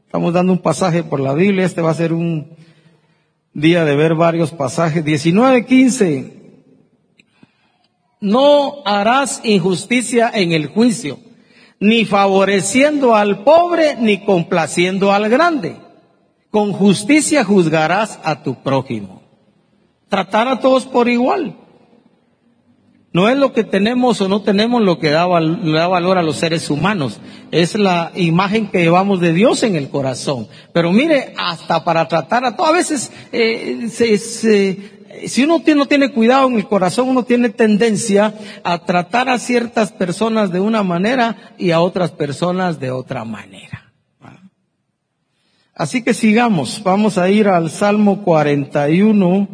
Estamos 0.06 0.32
dando 0.34 0.54
un 0.54 0.60
pasaje 0.60 1.02
por 1.02 1.20
la 1.20 1.34
Biblia, 1.34 1.66
este 1.66 1.82
va 1.82 1.90
a 1.90 1.96
ser 1.96 2.14
un 2.14 2.56
día 3.54 3.84
de 3.84 3.96
ver 3.96 4.14
varios 4.14 4.52
pasajes. 4.52 5.04
19:15. 5.04 6.34
No 8.22 8.84
harás 8.86 9.42
injusticia 9.44 10.30
en 10.32 10.52
el 10.52 10.68
juicio, 10.68 11.18
ni 11.80 12.06
favoreciendo 12.06 13.16
al 13.16 13.44
pobre, 13.44 13.96
ni 13.96 14.24
complaciendo 14.24 15.12
al 15.12 15.30
grande 15.30 15.89
con 16.52 16.74
justicia 16.74 17.44
juzgarás 17.44 18.20
a 18.24 18.44
tu 18.44 18.62
prójimo. 18.64 19.22
Tratar 20.10 20.48
a 20.48 20.60
todos 20.60 20.86
por 20.86 21.08
igual. 21.08 21.56
No 23.12 23.28
es 23.28 23.38
lo 23.38 23.54
que 23.54 23.64
tenemos 23.64 24.22
o 24.22 24.28
no 24.28 24.42
tenemos 24.44 24.84
lo 24.84 25.00
que 25.00 25.10
da, 25.10 25.28
da, 25.28 25.88
valor 25.88 26.20
a 26.20 26.24
los 26.24 26.38
seres 26.38 26.70
humanos. 26.70 27.20
Es 27.50 27.76
la 27.76 28.12
imagen 28.16 28.68
que 28.68 28.82
llevamos 28.82 29.20
de 29.20 29.34
Dios 29.34 29.64
en 29.64 29.76
el 29.76 29.90
corazón. 29.90 30.48
Pero 30.74 30.92
mire, 30.92 31.34
hasta 31.38 31.84
para 31.84 32.08
tratar 32.08 32.46
a 32.46 32.56
todos, 32.56 32.70
a 32.70 32.74
veces, 32.74 33.12
eh, 33.32 33.88
si 35.26 35.44
uno 35.44 35.64
no 35.76 35.86
tiene 35.88 36.12
cuidado 36.12 36.48
en 36.50 36.56
el 36.56 36.68
corazón, 36.68 37.10
uno 37.10 37.24
tiene 37.24 37.50
tendencia 37.50 38.36
a 38.64 38.86
tratar 38.86 39.28
a 39.28 39.40
ciertas 39.40 39.92
personas 39.92 40.52
de 40.52 40.60
una 40.60 40.84
manera 40.84 41.54
y 41.58 41.72
a 41.72 41.82
otras 41.82 42.12
personas 42.12 42.80
de 42.80 42.92
otra 42.92 43.26
manera. 43.26 43.89
Así 45.80 46.02
que 46.02 46.14
sigamos, 46.14 46.84
vamos 46.84 47.18
a 47.18 47.30
ir 47.30 47.48
al 47.48 47.70
Salmo 47.70 48.22
41. 48.24 49.48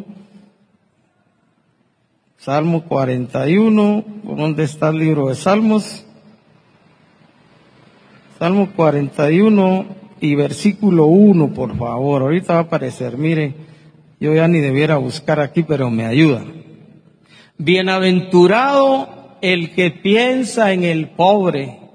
Salmo 2.36 2.82
41, 2.82 4.04
¿dónde 4.24 4.64
está 4.64 4.88
el 4.88 4.98
libro 4.98 5.28
de 5.28 5.36
Salmos? 5.36 6.04
Salmo 8.40 8.70
41 8.74 9.86
y 10.20 10.34
versículo 10.34 11.06
1, 11.06 11.54
por 11.54 11.78
favor. 11.78 12.22
Ahorita 12.22 12.54
va 12.54 12.58
a 12.58 12.62
aparecer, 12.62 13.16
mire, 13.16 13.54
yo 14.18 14.34
ya 14.34 14.48
ni 14.48 14.58
debiera 14.58 14.96
buscar 14.96 15.38
aquí, 15.38 15.62
pero 15.62 15.90
me 15.90 16.06
ayuda. 16.06 16.44
Bienaventurado 17.56 19.36
el 19.42 19.72
que 19.76 19.92
piensa 19.92 20.72
en 20.72 20.82
el 20.82 21.10
pobre 21.10 21.85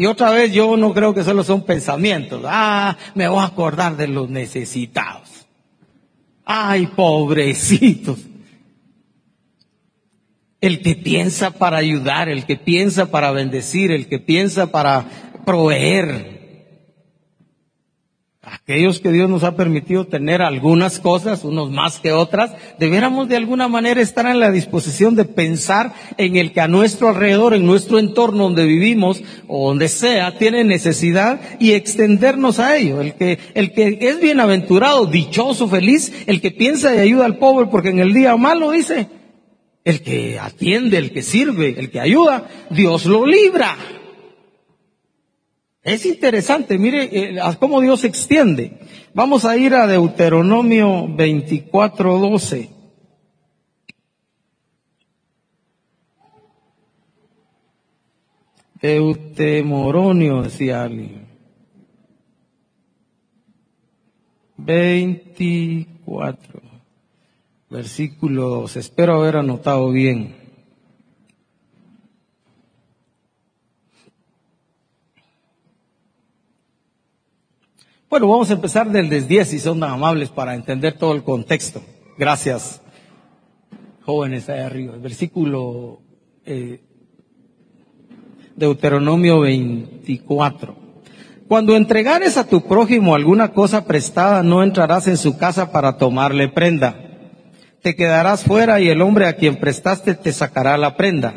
y 0.00 0.06
otra 0.06 0.30
vez 0.30 0.52
yo 0.52 0.76
no 0.76 0.94
creo 0.94 1.12
que 1.12 1.24
solo 1.24 1.42
son 1.42 1.64
pensamientos. 1.64 2.42
Ah, 2.46 2.96
me 3.16 3.26
voy 3.26 3.40
a 3.40 3.46
acordar 3.46 3.96
de 3.96 4.06
los 4.06 4.30
necesitados. 4.30 5.48
Ay, 6.44 6.86
pobrecitos. 6.86 8.16
El 10.60 10.82
que 10.82 10.94
piensa 10.94 11.50
para 11.50 11.78
ayudar, 11.78 12.28
el 12.28 12.46
que 12.46 12.56
piensa 12.56 13.10
para 13.10 13.32
bendecir, 13.32 13.90
el 13.90 14.06
que 14.06 14.20
piensa 14.20 14.70
para 14.70 15.04
proveer. 15.44 16.37
Aquellos 18.68 19.00
que 19.00 19.12
Dios 19.12 19.30
nos 19.30 19.44
ha 19.44 19.56
permitido 19.56 20.04
tener 20.04 20.42
algunas 20.42 21.00
cosas, 21.00 21.42
unos 21.42 21.70
más 21.70 22.00
que 22.00 22.12
otras, 22.12 22.52
debiéramos 22.78 23.26
de 23.26 23.36
alguna 23.36 23.66
manera 23.66 24.02
estar 24.02 24.26
en 24.26 24.40
la 24.40 24.50
disposición 24.50 25.14
de 25.14 25.24
pensar 25.24 25.94
en 26.18 26.36
el 26.36 26.52
que 26.52 26.60
a 26.60 26.68
nuestro 26.68 27.08
alrededor, 27.08 27.54
en 27.54 27.64
nuestro 27.64 27.98
entorno 27.98 28.42
donde 28.42 28.66
vivimos 28.66 29.22
o 29.46 29.68
donde 29.68 29.88
sea, 29.88 30.36
tiene 30.36 30.64
necesidad 30.64 31.40
y 31.58 31.72
extendernos 31.72 32.58
a 32.58 32.76
ello. 32.76 33.00
El 33.00 33.14
que, 33.14 33.38
el 33.54 33.72
que 33.72 33.96
es 34.02 34.20
bienaventurado, 34.20 35.06
dichoso, 35.06 35.66
feliz, 35.66 36.12
el 36.26 36.42
que 36.42 36.50
piensa 36.50 36.94
y 36.94 36.98
ayuda 36.98 37.24
al 37.24 37.38
pobre 37.38 37.68
porque 37.70 37.88
en 37.88 38.00
el 38.00 38.12
día 38.12 38.36
malo 38.36 38.70
dice, 38.72 39.08
el 39.82 40.02
que 40.02 40.38
atiende, 40.38 40.98
el 40.98 41.10
que 41.10 41.22
sirve, 41.22 41.74
el 41.78 41.90
que 41.90 42.00
ayuda, 42.00 42.46
Dios 42.68 43.06
lo 43.06 43.24
libra. 43.24 43.78
Es 45.82 46.04
interesante, 46.04 46.78
mire 46.78 47.08
eh, 47.12 47.38
cómo 47.58 47.80
Dios 47.80 48.00
se 48.00 48.08
extiende. 48.08 48.78
Vamos 49.14 49.44
a 49.44 49.56
ir 49.56 49.74
a 49.74 49.86
Deuteronomio 49.86 51.06
24, 51.08 52.18
12. 52.18 52.70
Deutemoronio, 58.80 60.42
decía 60.42 60.82
alguien. 60.82 61.26
24, 64.56 66.60
versículos, 67.70 68.76
espero 68.76 69.20
haber 69.20 69.36
anotado 69.36 69.90
bien. 69.90 70.47
Bueno, 78.10 78.26
vamos 78.26 78.48
a 78.48 78.54
empezar 78.54 78.88
del 78.90 79.10
10 79.28 79.48
si 79.48 79.58
son 79.58 79.84
amables 79.84 80.30
para 80.30 80.54
entender 80.54 80.94
todo 80.94 81.12
el 81.12 81.22
contexto. 81.22 81.82
Gracias, 82.16 82.80
jóvenes 84.02 84.48
ahí 84.48 84.60
arriba. 84.60 84.94
Versículo 84.96 86.00
eh, 86.46 86.80
Deuteronomio 88.56 89.40
24. 89.40 90.74
Cuando 91.48 91.76
entregares 91.76 92.38
a 92.38 92.48
tu 92.48 92.62
prójimo 92.62 93.14
alguna 93.14 93.52
cosa 93.52 93.84
prestada, 93.84 94.42
no 94.42 94.62
entrarás 94.62 95.06
en 95.06 95.18
su 95.18 95.36
casa 95.36 95.70
para 95.70 95.98
tomarle 95.98 96.48
prenda. 96.48 96.96
Te 97.82 97.94
quedarás 97.94 98.42
fuera 98.42 98.80
y 98.80 98.88
el 98.88 99.02
hombre 99.02 99.26
a 99.26 99.34
quien 99.34 99.56
prestaste 99.56 100.14
te 100.14 100.32
sacará 100.32 100.78
la 100.78 100.96
prenda. 100.96 101.34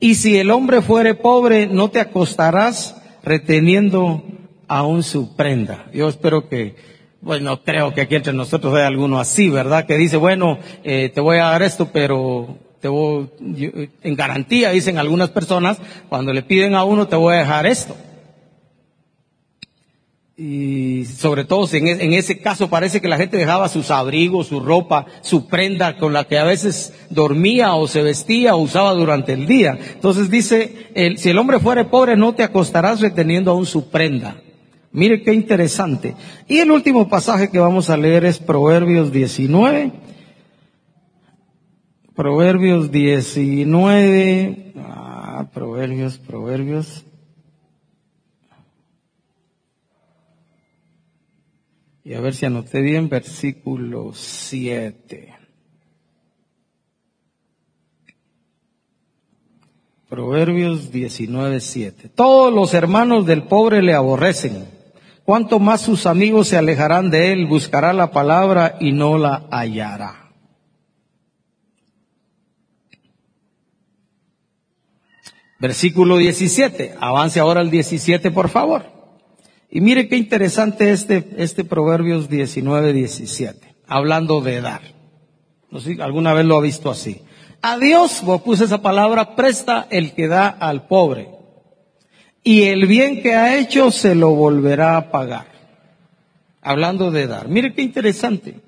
Y 0.00 0.14
si 0.14 0.38
el 0.38 0.50
hombre 0.50 0.80
fuere 0.80 1.14
pobre, 1.14 1.66
no 1.66 1.90
te 1.90 2.00
acostarás 2.00 2.96
reteniendo 3.22 4.24
aún 4.68 5.02
su 5.02 5.36
prenda. 5.36 5.86
Yo 5.92 6.08
espero 6.08 6.48
que, 6.48 6.76
bueno, 7.20 7.62
creo 7.62 7.94
que 7.94 8.02
aquí 8.02 8.16
entre 8.16 8.32
nosotros 8.32 8.74
hay 8.74 8.84
alguno 8.84 9.18
así, 9.18 9.48
¿verdad? 9.48 9.86
Que 9.86 9.96
dice, 9.96 10.16
bueno, 10.16 10.58
eh, 10.84 11.10
te 11.14 11.20
voy 11.20 11.38
a 11.38 11.44
dar 11.44 11.62
esto, 11.62 11.90
pero 11.92 12.58
te 12.80 12.88
voy, 12.88 13.28
en 14.02 14.14
garantía, 14.14 14.70
dicen 14.70 14.98
algunas 14.98 15.30
personas, 15.30 15.78
cuando 16.08 16.32
le 16.32 16.42
piden 16.42 16.74
a 16.74 16.84
uno, 16.84 17.08
te 17.08 17.16
voy 17.16 17.34
a 17.34 17.38
dejar 17.38 17.66
esto. 17.66 17.96
Y 20.38 21.06
sobre 21.06 21.46
todo 21.46 21.66
en, 21.72 21.88
en 21.88 22.12
ese 22.12 22.38
caso 22.40 22.68
parece 22.68 23.00
que 23.00 23.08
la 23.08 23.16
gente 23.16 23.38
dejaba 23.38 23.70
sus 23.70 23.90
abrigos, 23.90 24.48
su 24.48 24.60
ropa, 24.60 25.06
su 25.22 25.48
prenda 25.48 25.96
con 25.96 26.12
la 26.12 26.24
que 26.24 26.38
a 26.38 26.44
veces 26.44 26.92
dormía 27.08 27.74
o 27.74 27.88
se 27.88 28.02
vestía 28.02 28.54
o 28.54 28.58
usaba 28.58 28.92
durante 28.92 29.32
el 29.32 29.46
día. 29.46 29.78
Entonces 29.94 30.28
dice, 30.28 30.88
el, 30.94 31.16
si 31.16 31.30
el 31.30 31.38
hombre 31.38 31.58
fuere 31.58 31.86
pobre 31.86 32.16
no 32.16 32.34
te 32.34 32.42
acostarás 32.42 33.00
reteniendo 33.00 33.50
aún 33.50 33.64
su 33.64 33.88
prenda. 33.88 34.36
Mire 34.96 35.22
qué 35.22 35.34
interesante. 35.34 36.16
Y 36.48 36.60
el 36.60 36.70
último 36.70 37.06
pasaje 37.06 37.50
que 37.50 37.58
vamos 37.58 37.90
a 37.90 37.98
leer 37.98 38.24
es 38.24 38.38
Proverbios 38.38 39.12
19. 39.12 39.92
Proverbios 42.14 42.90
19. 42.90 44.72
Ah, 44.78 45.50
Proverbios, 45.52 46.16
Proverbios. 46.16 47.04
Y 52.02 52.14
a 52.14 52.20
ver 52.22 52.34
si 52.34 52.46
anoté 52.46 52.80
bien, 52.80 53.10
versículo 53.10 54.14
7. 54.14 55.34
Proverbios 60.08 60.90
19, 60.90 61.60
7. 61.60 62.08
Todos 62.14 62.50
los 62.50 62.72
hermanos 62.72 63.26
del 63.26 63.42
pobre 63.42 63.82
le 63.82 63.92
aborrecen 63.92 64.75
cuanto 65.26 65.58
más 65.58 65.82
sus 65.82 66.06
amigos 66.06 66.48
se 66.48 66.56
alejarán 66.56 67.10
de 67.10 67.32
él, 67.32 67.46
buscará 67.46 67.92
la 67.92 68.12
palabra 68.12 68.76
y 68.80 68.92
no 68.92 69.18
la 69.18 69.46
hallará. 69.50 70.30
Versículo 75.58 76.16
17. 76.16 76.94
Avance 77.00 77.40
ahora 77.40 77.60
al 77.60 77.70
17, 77.70 78.30
por 78.30 78.48
favor. 78.48 78.84
Y 79.68 79.80
mire 79.80 80.08
qué 80.08 80.16
interesante 80.16 80.92
este, 80.92 81.28
este 81.38 81.64
Proverbios 81.64 82.28
19, 82.28 82.92
17. 82.92 83.74
Hablando 83.88 84.40
de 84.40 84.60
dar. 84.60 84.82
No 85.70 85.80
sé, 85.80 85.96
alguna 86.00 86.34
vez 86.34 86.46
lo 86.46 86.56
ha 86.56 86.60
visto 86.60 86.88
así. 86.88 87.22
A 87.62 87.78
Dios, 87.78 88.22
esa 88.60 88.80
palabra, 88.80 89.34
presta 89.34 89.88
el 89.90 90.12
que 90.12 90.28
da 90.28 90.48
al 90.48 90.86
pobre 90.86 91.35
y 92.46 92.62
el 92.62 92.86
bien 92.86 93.22
que 93.22 93.34
ha 93.34 93.58
hecho 93.58 93.90
se 93.90 94.14
lo 94.14 94.30
volverá 94.30 94.96
a 94.96 95.10
pagar. 95.10 95.46
Hablando 96.62 97.10
de 97.10 97.26
dar. 97.26 97.48
Mire 97.48 97.74
qué 97.74 97.82
interesante. 97.82 98.60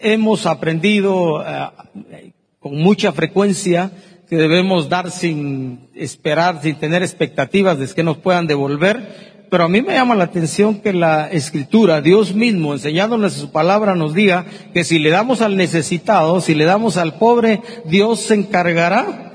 Hemos 0.00 0.44
aprendido 0.44 1.44
eh, 1.46 2.32
con 2.58 2.76
mucha 2.76 3.12
frecuencia 3.12 3.92
que 4.28 4.34
debemos 4.34 4.88
dar 4.88 5.12
sin 5.12 5.88
esperar, 5.94 6.62
sin 6.62 6.74
tener 6.74 7.04
expectativas 7.04 7.78
de 7.78 7.86
que 7.86 8.02
nos 8.02 8.18
puedan 8.18 8.48
devolver. 8.48 9.46
Pero 9.48 9.62
a 9.62 9.68
mí 9.68 9.80
me 9.80 9.94
llama 9.94 10.16
la 10.16 10.24
atención 10.24 10.80
que 10.80 10.92
la 10.92 11.30
escritura, 11.30 12.00
Dios 12.00 12.34
mismo, 12.34 12.72
enseñándonos 12.72 13.34
su 13.34 13.52
palabra, 13.52 13.94
nos 13.94 14.14
diga 14.14 14.46
que 14.72 14.82
si 14.82 14.98
le 14.98 15.10
damos 15.10 15.42
al 15.42 15.56
necesitado, 15.56 16.40
si 16.40 16.56
le 16.56 16.64
damos 16.64 16.96
al 16.96 17.18
pobre, 17.18 17.62
Dios 17.84 18.18
se 18.18 18.34
encargará 18.34 19.30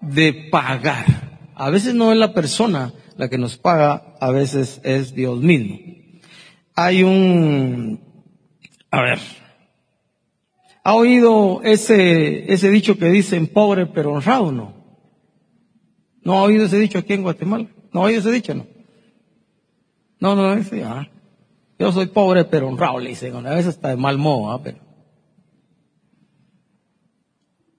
de 0.00 0.32
pagar. 0.32 1.29
A 1.60 1.68
veces 1.68 1.94
no 1.94 2.10
es 2.10 2.16
la 2.16 2.32
persona 2.32 2.94
la 3.18 3.28
que 3.28 3.36
nos 3.36 3.58
paga, 3.58 4.16
a 4.18 4.30
veces 4.30 4.80
es 4.82 5.14
Dios 5.14 5.40
mismo. 5.40 5.76
Hay 6.74 7.02
un, 7.02 8.00
a 8.90 9.02
ver, 9.02 9.18
¿ha 10.82 10.94
oído 10.94 11.60
ese, 11.62 12.50
ese 12.50 12.70
dicho 12.70 12.96
que 12.96 13.10
dicen 13.10 13.46
pobre 13.46 13.84
pero 13.84 14.12
honrado 14.12 14.50
no? 14.50 14.72
¿No 16.22 16.38
ha 16.38 16.44
oído 16.44 16.64
ese 16.64 16.78
dicho 16.78 16.96
aquí 16.96 17.12
en 17.12 17.24
Guatemala? 17.24 17.68
¿No 17.92 18.00
ha 18.00 18.04
oído 18.04 18.20
ese 18.20 18.32
dicho 18.32 18.54
no? 18.54 18.66
No, 20.18 20.34
no, 20.34 20.54
ese, 20.54 20.82
ah. 20.82 21.10
Yo 21.78 21.92
soy 21.92 22.06
pobre 22.06 22.46
pero 22.46 22.68
honrado, 22.68 22.98
le 23.00 23.10
dicen, 23.10 23.36
a 23.36 23.50
veces 23.50 23.74
está 23.74 23.90
de 23.90 23.96
mal 23.96 24.16
modo, 24.16 24.50
ah, 24.50 24.62
pero. 24.62 24.78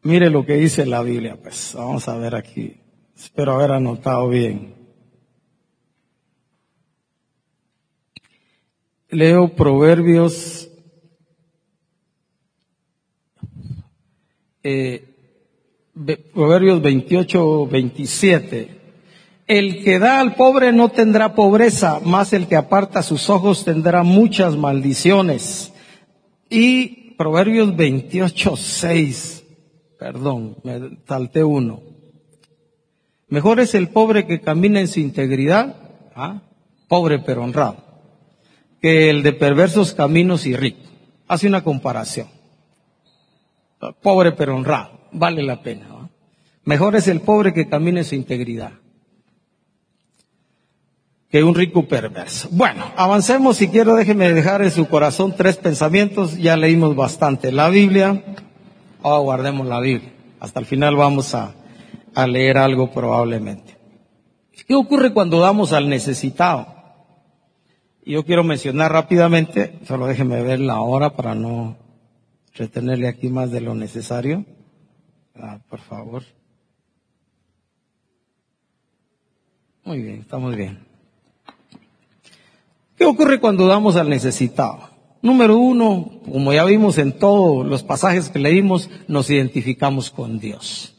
Mire 0.04 0.30
lo 0.30 0.46
que 0.46 0.54
dice 0.54 0.86
la 0.86 1.02
Biblia, 1.02 1.40
pues, 1.42 1.74
vamos 1.76 2.08
a 2.08 2.16
ver 2.18 2.36
aquí. 2.36 2.81
Espero 3.24 3.54
haber 3.54 3.74
anotado 3.74 4.30
bien. 4.30 4.74
Leo 9.10 9.56
Proverbios 9.56 10.68
eh, 14.64 15.08
Proverbios 16.34 16.82
28, 16.82 17.68
27. 17.68 18.82
El 19.46 19.84
que 19.84 20.00
da 20.00 20.20
al 20.20 20.34
pobre 20.34 20.72
no 20.72 20.90
tendrá 20.90 21.36
pobreza, 21.36 22.00
más 22.04 22.34
el 22.34 22.48
que 22.48 22.56
aparta 22.56 23.04
sus 23.04 23.30
ojos 23.30 23.64
tendrá 23.64 24.02
muchas 24.02 24.58
maldiciones. 24.58 25.72
Y 26.50 27.14
Proverbios 27.18 27.76
28, 27.76 28.58
6. 28.58 29.44
Perdón, 30.00 30.58
me 30.64 30.98
salté 31.08 31.44
uno. 31.44 31.91
Mejor 33.32 33.62
es 33.62 33.76
el 33.76 33.88
pobre 33.88 34.28
que 34.28 34.42
camina 34.42 34.82
en 34.82 34.90
su 34.90 35.00
integridad, 35.00 35.78
¿ah? 36.16 36.42
pobre 36.90 37.20
pero 37.20 37.46
honrado, 37.46 37.78
que 38.82 39.10
el 39.10 39.24
de 39.24 39.32
perversos 39.32 39.94
caminos 39.94 40.46
y 40.46 40.54
rico. 40.54 40.82
Hace 41.30 41.48
una 41.48 41.64
comparación. 41.64 42.28
Pobre 44.02 44.34
pero 44.34 44.58
honrado, 44.58 45.00
vale 45.14 45.44
la 45.44 45.64
pena. 45.64 46.10
Mejor 46.66 46.98
es 46.98 47.08
el 47.08 47.22
pobre 47.22 47.54
que 47.54 47.70
camina 47.70 48.00
en 48.00 48.06
su 48.06 48.16
integridad 48.16 48.74
que 51.32 51.42
un 51.42 51.56
rico 51.56 51.88
perverso. 51.88 52.50
Bueno, 52.52 52.84
avancemos 52.98 53.56
si 53.56 53.70
quiero, 53.70 53.96
déjeme 53.96 54.34
dejar 54.34 54.62
en 54.62 54.72
su 54.72 54.90
corazón 54.90 55.34
tres 55.38 55.56
pensamientos, 55.56 56.38
ya 56.38 56.58
leímos 56.58 56.98
bastante 56.98 57.54
la 57.54 57.70
Biblia, 57.70 58.22
ahora 59.02 59.20
guardemos 59.20 59.66
la 59.66 59.80
Biblia. 59.80 60.12
hasta 60.42 60.60
el 60.60 60.66
final 60.66 60.98
vamos 60.98 61.34
a, 61.34 61.56
a 62.14 62.28
leer 62.28 62.58
algo 62.58 62.92
probablemente. 62.92 63.78
¿Qué 64.68 64.76
ocurre 64.76 65.14
cuando 65.14 65.40
damos 65.40 65.74
al 65.74 65.90
necesitado? 65.90 66.68
Yo 68.06 68.26
quiero 68.26 68.44
mencionar 68.44 68.92
rápidamente, 68.92 69.80
solo 69.86 70.08
déjeme 70.08 70.42
ver 70.42 70.60
la 70.60 70.82
hora 70.82 71.16
para 71.16 71.36
no 71.36 71.78
retenerle 72.56 73.08
aquí 73.08 73.30
más 73.30 73.52
de 73.52 73.62
lo 73.62 73.76
necesario. 73.76 74.46
Ah, 75.36 75.60
por 75.70 75.80
favor. 75.80 76.24
Muy 79.84 80.02
bien, 80.02 80.22
estamos 80.22 80.56
bien. 80.56 80.80
¿Qué 82.98 83.06
ocurre 83.06 83.40
cuando 83.40 83.68
damos 83.68 83.96
al 83.96 84.10
necesitado? 84.10 84.90
Número 85.22 85.58
uno, 85.58 86.22
como 86.32 86.54
ya 86.54 86.64
vimos 86.66 86.98
en 86.98 87.18
todos 87.18 87.66
los 87.66 87.84
pasajes 87.84 88.30
que 88.30 88.40
leímos, 88.40 88.90
nos 89.08 89.30
identificamos 89.30 90.10
con 90.10 90.40
Dios. 90.40 90.91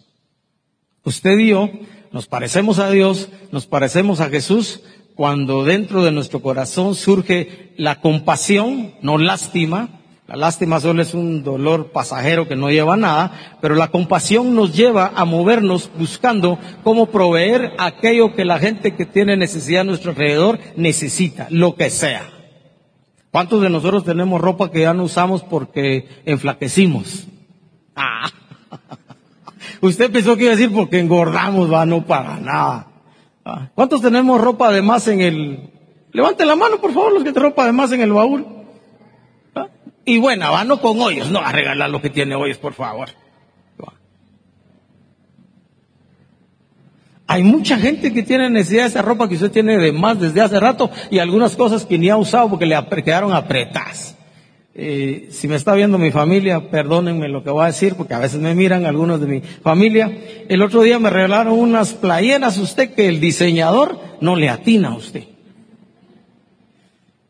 Usted 1.04 1.38
y 1.38 1.48
yo 1.48 1.70
nos 2.12 2.26
parecemos 2.26 2.78
a 2.78 2.90
Dios, 2.90 3.28
nos 3.50 3.66
parecemos 3.66 4.20
a 4.20 4.28
Jesús, 4.28 4.82
cuando 5.14 5.64
dentro 5.64 6.04
de 6.04 6.12
nuestro 6.12 6.40
corazón 6.40 6.94
surge 6.94 7.72
la 7.76 8.00
compasión, 8.00 8.94
no 9.02 9.18
lástima, 9.18 10.02
la 10.28 10.36
lástima 10.36 10.80
solo 10.80 11.02
es 11.02 11.14
un 11.14 11.42
dolor 11.42 11.90
pasajero 11.92 12.48
que 12.48 12.56
no 12.56 12.70
lleva 12.70 12.94
a 12.94 12.96
nada, 12.96 13.58
pero 13.60 13.74
la 13.74 13.90
compasión 13.90 14.54
nos 14.54 14.74
lleva 14.74 15.12
a 15.14 15.24
movernos 15.24 15.90
buscando 15.98 16.58
cómo 16.84 17.06
proveer 17.06 17.72
aquello 17.78 18.34
que 18.34 18.44
la 18.44 18.58
gente 18.58 18.94
que 18.94 19.04
tiene 19.04 19.36
necesidad 19.36 19.82
a 19.82 19.84
nuestro 19.84 20.12
alrededor 20.12 20.58
necesita, 20.76 21.48
lo 21.50 21.74
que 21.74 21.90
sea. 21.90 22.30
¿Cuántos 23.30 23.62
de 23.62 23.70
nosotros 23.70 24.04
tenemos 24.04 24.40
ropa 24.40 24.70
que 24.70 24.80
ya 24.80 24.94
no 24.94 25.04
usamos 25.04 25.42
porque 25.42 26.08
enflaquecimos? 26.24 27.26
Ah. 27.96 28.30
Usted 29.82 30.12
pensó 30.12 30.36
que 30.36 30.44
iba 30.44 30.52
a 30.52 30.56
decir 30.56 30.72
porque 30.72 31.00
engordamos, 31.00 31.70
va, 31.70 31.84
no 31.84 32.06
para 32.06 32.38
nada. 32.38 32.86
Ah. 33.44 33.68
¿Cuántos 33.74 34.00
tenemos 34.00 34.40
ropa 34.40 34.72
de 34.72 34.80
más 34.80 35.08
en 35.08 35.20
el... 35.20 35.70
Levante 36.12 36.46
la 36.46 36.54
mano, 36.54 36.80
por 36.80 36.92
favor, 36.92 37.12
los 37.12 37.24
que 37.24 37.32
tienen 37.32 37.50
ropa 37.50 37.66
de 37.66 37.72
más 37.72 37.90
en 37.90 38.00
el 38.00 38.12
baúl. 38.12 38.46
Y 40.04 40.18
buena, 40.18 40.50
va, 40.50 40.62
no 40.62 40.80
con 40.80 41.00
hoyos, 41.00 41.30
no 41.32 41.40
a 41.40 41.50
regalar 41.50 41.90
lo 41.90 42.00
que 42.00 42.10
tiene 42.10 42.36
hoyos, 42.36 42.58
por 42.58 42.74
favor. 42.74 43.08
Hay 47.26 47.42
mucha 47.42 47.76
gente 47.78 48.12
que 48.12 48.22
tiene 48.22 48.50
necesidad 48.50 48.82
de 48.82 48.88
esa 48.88 49.02
ropa 49.02 49.28
que 49.28 49.34
usted 49.34 49.50
tiene 49.50 49.78
de 49.78 49.90
más 49.90 50.20
desde 50.20 50.42
hace 50.42 50.60
rato 50.60 50.90
y 51.10 51.18
algunas 51.18 51.56
cosas 51.56 51.86
que 51.86 51.98
ni 51.98 52.08
ha 52.08 52.16
usado 52.16 52.50
porque 52.50 52.66
le 52.66 52.76
quedaron 53.02 53.32
apretadas. 53.32 54.16
Eh, 54.74 55.28
si 55.30 55.48
me 55.48 55.56
está 55.56 55.74
viendo 55.74 55.98
mi 55.98 56.10
familia, 56.10 56.70
perdónenme 56.70 57.28
lo 57.28 57.44
que 57.44 57.50
voy 57.50 57.64
a 57.64 57.66
decir 57.66 57.94
porque 57.94 58.14
a 58.14 58.18
veces 58.18 58.40
me 58.40 58.54
miran 58.54 58.86
algunos 58.86 59.20
de 59.20 59.26
mi 59.26 59.40
familia. 59.40 60.10
El 60.48 60.62
otro 60.62 60.82
día 60.82 60.98
me 60.98 61.10
regalaron 61.10 61.58
unas 61.58 61.92
playeras 61.92 62.56
usted 62.56 62.94
que 62.94 63.08
el 63.08 63.20
diseñador 63.20 63.98
no 64.20 64.34
le 64.34 64.48
atina 64.48 64.88
a 64.88 64.96
usted. 64.96 65.24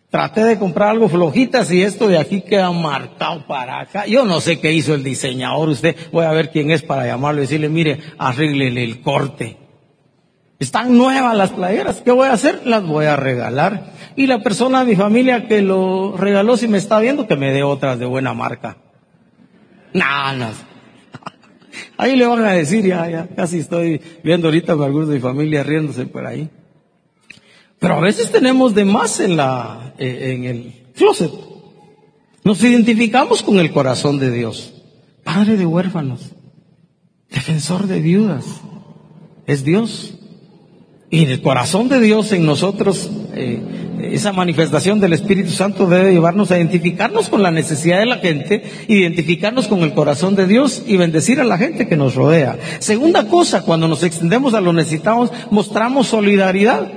Traté 0.08 0.44
de 0.44 0.58
comprar 0.58 0.90
algo 0.90 1.08
flojitas 1.08 1.72
y 1.72 1.82
esto 1.82 2.06
de 2.06 2.18
aquí 2.18 2.42
queda 2.42 2.70
marcado 2.70 3.46
para 3.46 3.80
acá. 3.80 4.06
Yo 4.06 4.26
no 4.26 4.42
sé 4.42 4.60
qué 4.60 4.70
hizo 4.70 4.94
el 4.94 5.02
diseñador. 5.02 5.70
Usted, 5.70 5.96
voy 6.12 6.26
a 6.26 6.32
ver 6.32 6.50
quién 6.50 6.70
es 6.70 6.82
para 6.82 7.06
llamarlo 7.06 7.40
y 7.40 7.44
decirle, 7.46 7.70
mire, 7.70 7.98
arréglele 8.18 8.84
el 8.84 9.00
corte. 9.00 9.61
Están 10.62 10.96
nuevas 10.96 11.36
las 11.36 11.50
playeras. 11.50 12.02
¿Qué 12.02 12.12
voy 12.12 12.28
a 12.28 12.34
hacer? 12.34 12.60
Las 12.64 12.86
voy 12.86 13.06
a 13.06 13.16
regalar. 13.16 13.94
Y 14.14 14.28
la 14.28 14.44
persona 14.44 14.84
de 14.84 14.92
mi 14.92 14.94
familia 14.94 15.48
que 15.48 15.60
lo 15.60 16.16
regaló, 16.16 16.56
si 16.56 16.68
me 16.68 16.78
está 16.78 17.00
viendo, 17.00 17.26
que 17.26 17.34
me 17.34 17.50
dé 17.50 17.64
otras 17.64 17.98
de 17.98 18.06
buena 18.06 18.32
marca. 18.32 18.76
Nada. 19.92 20.52
Ahí 21.96 22.14
le 22.14 22.26
van 22.26 22.44
a 22.44 22.52
decir, 22.52 22.86
ya, 22.86 23.10
ya, 23.10 23.26
casi 23.34 23.58
estoy 23.58 24.00
viendo 24.22 24.46
ahorita 24.46 24.74
algunos 24.74 25.08
de 25.08 25.16
mi 25.16 25.20
familia 25.20 25.64
riéndose 25.64 26.06
por 26.06 26.26
ahí. 26.26 26.48
Pero 27.80 27.94
a 27.94 28.00
veces 28.00 28.30
tenemos 28.30 28.72
de 28.72 28.84
más 28.84 29.18
en 29.18 29.36
la, 29.36 29.94
eh, 29.98 30.34
en 30.36 30.44
el 30.44 30.92
closet. 30.94 31.32
Nos 32.44 32.62
identificamos 32.62 33.42
con 33.42 33.58
el 33.58 33.72
corazón 33.72 34.20
de 34.20 34.30
Dios. 34.30 34.74
Padre 35.24 35.56
de 35.56 35.66
huérfanos. 35.66 36.36
Defensor 37.30 37.88
de 37.88 37.98
viudas. 37.98 38.44
Es 39.48 39.64
Dios. 39.64 40.20
Y 41.12 41.26
el 41.26 41.42
corazón 41.42 41.90
de 41.90 42.00
Dios 42.00 42.32
en 42.32 42.46
nosotros, 42.46 43.10
eh, 43.34 43.60
esa 44.00 44.32
manifestación 44.32 44.98
del 44.98 45.12
Espíritu 45.12 45.50
Santo 45.50 45.86
debe 45.86 46.10
llevarnos 46.10 46.50
a 46.50 46.56
identificarnos 46.56 47.28
con 47.28 47.42
la 47.42 47.50
necesidad 47.50 47.98
de 47.98 48.06
la 48.06 48.16
gente, 48.16 48.64
identificarnos 48.88 49.68
con 49.68 49.80
el 49.80 49.92
corazón 49.92 50.36
de 50.36 50.46
Dios 50.46 50.82
y 50.86 50.96
bendecir 50.96 51.38
a 51.38 51.44
la 51.44 51.58
gente 51.58 51.86
que 51.86 51.98
nos 51.98 52.14
rodea. 52.14 52.58
Segunda 52.78 53.28
cosa, 53.28 53.60
cuando 53.60 53.88
nos 53.88 54.02
extendemos 54.04 54.54
a 54.54 54.62
lo 54.62 54.72
necesitados, 54.72 55.30
mostramos 55.50 56.06
solidaridad. 56.06 56.90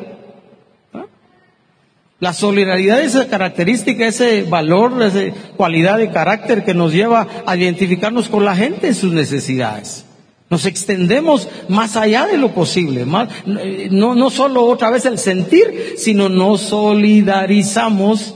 La 2.22 2.32
solidaridad 2.32 3.02
es 3.02 3.16
esa 3.16 3.28
característica, 3.28 4.08
ese 4.08 4.44
valor, 4.44 4.94
esa 5.04 5.36
cualidad 5.58 5.98
de 5.98 6.12
carácter 6.12 6.64
que 6.64 6.74
nos 6.74 6.94
lleva 6.94 7.28
a 7.46 7.58
identificarnos 7.58 8.30
con 8.30 8.46
la 8.46 8.56
gente 8.56 8.88
en 8.88 8.96
sus 8.96 9.12
necesidades. 9.12 10.05
Nos 10.50 10.66
extendemos 10.66 11.50
más 11.70 11.96
allá 11.96 12.28
de 12.28 12.38
lo 12.38 12.54
posible, 12.54 13.06
no, 13.06 14.16
no 14.16 14.30
solo 14.30 14.66
otra 14.66 14.92
vez 14.92 15.06
el 15.06 15.18
sentir, 15.18 15.96
sino 15.98 16.30
nos 16.30 16.62
solidarizamos 16.62 18.36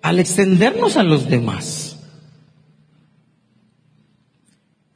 al 0.00 0.20
extendernos 0.20 0.96
a 0.96 1.02
los 1.02 1.28
demás. 1.28 1.98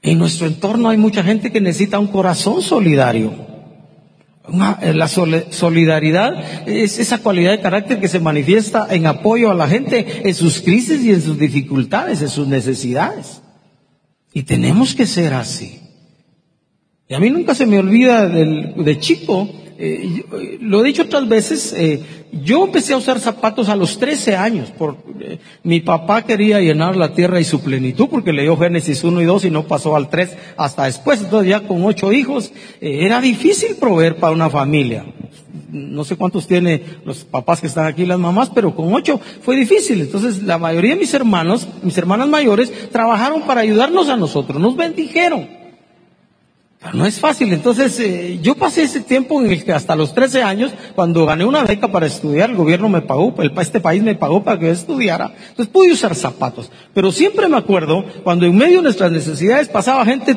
En 0.01 0.19
nuestro 0.19 0.47
entorno 0.47 0.91
hay 0.91 0.99
mucha 0.99 1.25
gente 1.25 1.51
que 1.51 1.61
necesita 1.61 1.99
un 1.99 2.09
corazón 2.09 2.63
solidario. 2.63 3.33
Eh, 4.83 4.93
la 4.93 5.09
solidaridad 5.09 6.69
es 6.69 6.99
esa 6.99 7.19
cualidad 7.19 7.53
de 7.53 7.61
carácter 7.61 7.99
que 7.99 8.09
se 8.09 8.21
manifiesta 8.21 8.87
en 8.91 9.07
apoyo 9.07 9.51
a 9.51 9.55
la 9.55 9.67
gente 9.67 10.29
en 10.29 10.35
sus 10.35 10.61
crisis 10.61 11.03
y 11.03 11.11
en 11.11 11.23
sus 11.23 11.39
dificultades, 11.39 12.21
en 12.21 12.29
sus 12.29 12.47
necesidades. 12.47 13.41
Y 14.35 14.43
tenemos 14.43 14.95
que 14.95 15.07
ser 15.07 15.33
así. 15.33 15.81
Y 17.09 17.15
a 17.15 17.21
mí 17.21 17.31
nunca 17.31 17.55
se 17.55 17.67
me 17.67 17.79
olvida 17.79 18.29
de 18.29 18.99
chico, 18.99 19.49
eh, 19.79 20.23
eh, 20.33 20.59
lo 20.61 20.83
he 20.83 20.87
dicho 20.87 21.03
otras 21.03 21.29
veces, 21.29 21.75
yo 22.43 22.65
empecé 22.65 22.95
a 22.95 22.97
usar 22.97 23.21
zapatos 23.21 23.69
a 23.69 23.77
los 23.77 23.99
13 23.99 24.37
años. 24.37 24.71
Por, 24.71 24.97
eh, 25.21 25.39
mi 25.63 25.81
papá 25.81 26.23
quería 26.23 26.61
llenar 26.61 26.97
la 26.97 27.15
tierra 27.15 27.41
y 27.41 27.45
su 27.45 27.61
plenitud 27.61 28.09
porque 28.11 28.33
leyó 28.33 28.57
Génesis 28.57 29.05
1 29.05 29.21
y 29.21 29.25
2 29.25 29.45
y 29.45 29.51
no 29.51 29.65
pasó 29.65 29.95
al 29.95 30.09
3 30.09 30.37
hasta 30.57 30.85
después. 30.85 31.21
Entonces 31.21 31.49
ya 31.49 31.61
con 31.61 31.85
ocho 31.85 32.13
hijos 32.13 32.53
eh, 32.81 33.01
era 33.03 33.21
difícil 33.21 33.77
proveer 33.77 34.17
para 34.17 34.33
una 34.33 34.51
familia. 34.51 35.05
No 35.71 36.05
sé 36.05 36.17
cuántos 36.17 36.47
tiene 36.47 36.83
los 37.05 37.25
papás 37.25 37.61
que 37.61 37.67
están 37.67 37.87
aquí, 37.87 38.07
las 38.07 38.19
mamás, 38.19 38.51
pero 38.51 38.75
con 38.75 38.93
ocho 38.95 39.21
fue 39.43 39.57
difícil. 39.57 40.01
Entonces 40.01 40.43
la 40.43 40.59
mayoría 40.59 40.95
de 40.95 41.01
mis 41.01 41.15
hermanos, 41.15 41.69
mis 41.83 41.97
hermanas 41.99 42.29
mayores, 42.29 42.91
trabajaron 42.91 43.43
para 43.43 43.61
ayudarnos 43.61 44.09
a 44.09 44.17
nosotros, 44.17 44.61
nos 44.61 44.77
bendijeron 44.77 45.64
no 46.93 47.07
es 47.07 47.19
fácil. 47.19 47.53
Entonces, 47.53 47.99
eh, 48.01 48.39
yo 48.43 48.55
pasé 48.55 48.83
ese 48.83 49.01
tiempo 49.01 49.41
en 49.41 49.51
el 49.51 49.65
que 49.65 49.73
hasta 49.73 49.97
los 49.97 50.15
13 50.15 50.43
años, 50.43 50.73
cuando 50.95 51.25
gané 51.25 51.45
una 51.45 51.65
beca 51.65 51.89
para 51.89 52.07
estudiar, 52.07 52.51
el 52.51 52.57
gobierno 52.57 52.89
me 52.89 53.01
pagó, 53.01 53.35
el, 53.39 53.53
este 53.59 53.81
país 53.81 54.03
me 54.03 54.15
pagó 54.15 54.45
para 54.45 54.59
que 54.59 54.71
estudiara. 54.71 55.33
Entonces 55.51 55.73
pude 55.73 55.93
usar 55.93 56.15
zapatos. 56.15 56.71
Pero 56.93 57.11
siempre 57.11 57.49
me 57.49 57.57
acuerdo 57.57 58.05
cuando 58.23 58.47
en 58.47 58.57
medio 58.57 58.77
de 58.77 58.83
nuestras 58.83 59.13
necesidades 59.13 59.69
pasaba 59.69 60.05
gente 60.05 60.37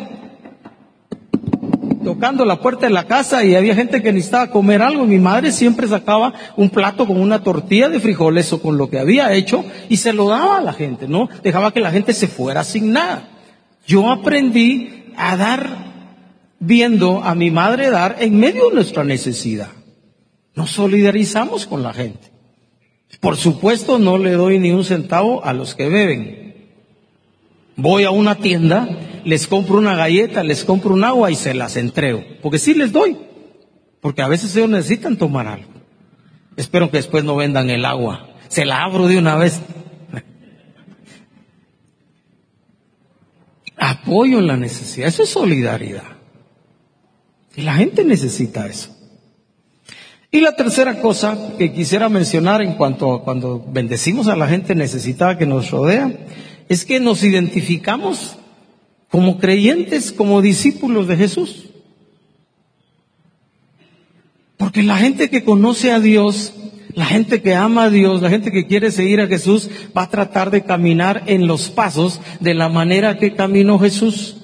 tocando 2.04 2.46
la 2.46 2.62
puerta 2.62 2.86
de 2.86 2.94
la 2.94 3.04
casa 3.04 3.44
y 3.44 3.54
había 3.56 3.76
gente 3.76 4.02
que 4.02 4.14
necesitaba 4.14 4.50
comer 4.50 4.82
algo. 4.82 5.06
Mi 5.06 5.20
madre 5.20 5.52
siempre 5.52 5.88
sacaba 5.88 6.34
un 6.56 6.70
plato 6.70 7.06
con 7.06 7.20
una 7.20 7.44
tortilla 7.44 7.90
de 7.90 8.00
frijoles 8.00 8.54
o 8.54 8.62
con 8.62 8.78
lo 8.78 8.90
que 8.90 9.00
había 9.00 9.34
hecho 9.34 9.66
y 9.90 9.98
se 9.98 10.14
lo 10.14 10.30
daba 10.30 10.58
a 10.58 10.62
la 10.62 10.72
gente, 10.72 11.10
¿no? 11.10 11.28
Dejaba 11.44 11.74
que 11.74 11.82
la 11.82 11.92
gente 11.92 12.14
se 12.14 12.28
fuera 12.28 12.64
sin 12.64 12.94
nada. 12.94 13.28
Yo 13.86 14.10
aprendí 14.10 15.04
a 15.18 15.36
dar 15.36 15.87
viendo 16.60 17.24
a 17.24 17.36
mi 17.36 17.52
madre 17.52 17.89
dar 17.89 18.17
en 18.20 18.39
medio 18.39 18.70
de 18.70 18.76
nuestra 18.76 19.04
necesidad. 19.04 19.70
Nos 20.56 20.72
solidarizamos 20.72 21.65
con 21.65 21.84
la 21.84 21.93
gente. 21.93 22.32
Por 23.20 23.38
supuesto, 23.38 24.00
no 24.00 24.17
le 24.17 24.32
doy 24.34 24.60
ni 24.60 24.72
un 24.72 24.84
centavo 24.84 25.43
a 25.46 25.54
los 25.54 25.76
que 25.76 25.89
beben. 25.89 26.48
Voy 27.76 28.04
a 28.04 28.12
una 28.12 28.36
tienda, 28.36 28.89
les 29.24 29.48
compro 29.48 29.78
una 29.78 29.96
galleta, 29.96 30.43
les 30.43 30.63
compro 30.63 30.93
un 30.93 31.04
agua 31.04 31.32
y 31.32 31.36
se 31.36 31.54
las 31.54 31.78
entrego. 31.78 32.24
Porque 32.41 32.60
sí 32.60 32.74
les 32.74 32.91
doy. 32.91 33.17
Porque 34.02 34.22
a 34.22 34.28
veces 34.28 34.56
ellos 34.56 34.70
necesitan 34.70 35.17
tomar 35.17 35.48
algo. 35.48 35.70
Espero 36.56 36.89
que 36.89 36.98
después 36.98 37.24
no 37.24 37.36
vendan 37.36 37.70
el 37.70 37.86
agua. 37.86 38.30
Se 38.48 38.65
la 38.65 38.84
abro 38.84 39.08
de 39.08 39.17
una 39.17 39.36
vez. 39.36 39.62
Apoyo 43.78 44.39
en 44.39 44.48
la 44.48 44.58
necesidad. 44.58 45.08
Eso 45.08 45.24
es 45.24 45.30
solidaridad. 45.30 46.17
Y 47.58 47.63
la 47.63 47.74
gente 47.74 48.06
necesita 48.06 48.67
eso. 48.67 48.96
Y 50.30 50.41
la 50.41 50.56
tercera 50.56 51.02
cosa 51.02 51.56
que 51.58 51.74
quisiera 51.74 52.08
mencionar 52.08 52.62
en 52.62 52.76
cuanto 52.76 53.12
a 53.12 53.24
cuando 53.24 53.65
bendecimos 53.67 54.28
a 54.28 54.36
la 54.36 54.48
gente 54.48 54.76
necesitada 54.76 55.39
que 55.39 55.48
nos 55.48 55.72
rodea, 55.72 56.13
es 56.70 56.86
que 56.86 57.00
nos 57.00 57.24
identificamos 57.24 58.38
como 59.10 59.39
creyentes, 59.39 60.12
como 60.12 60.43
discípulos 60.43 61.08
de 61.08 61.17
Jesús. 61.17 61.70
Porque 64.58 64.84
la 64.84 64.98
gente 64.98 65.32
que 65.32 65.43
conoce 65.43 65.91
a 65.91 66.00
Dios, 66.00 66.54
la 66.93 67.06
gente 67.08 67.41
que 67.41 67.56
ama 67.56 67.86
a 67.86 67.89
Dios, 67.89 68.22
la 68.22 68.30
gente 68.30 68.52
que 68.52 68.67
quiere 68.67 68.91
seguir 68.91 69.20
a 69.20 69.28
Jesús, 69.28 69.67
va 69.98 70.04
a 70.04 70.10
tratar 70.10 70.52
de 70.52 70.63
caminar 70.63 71.24
en 71.26 71.48
los 71.48 71.72
pasos 71.72 72.22
de 72.39 72.54
la 72.54 72.70
manera 72.70 73.17
que 73.17 73.34
caminó 73.34 73.80
Jesús. 73.80 74.36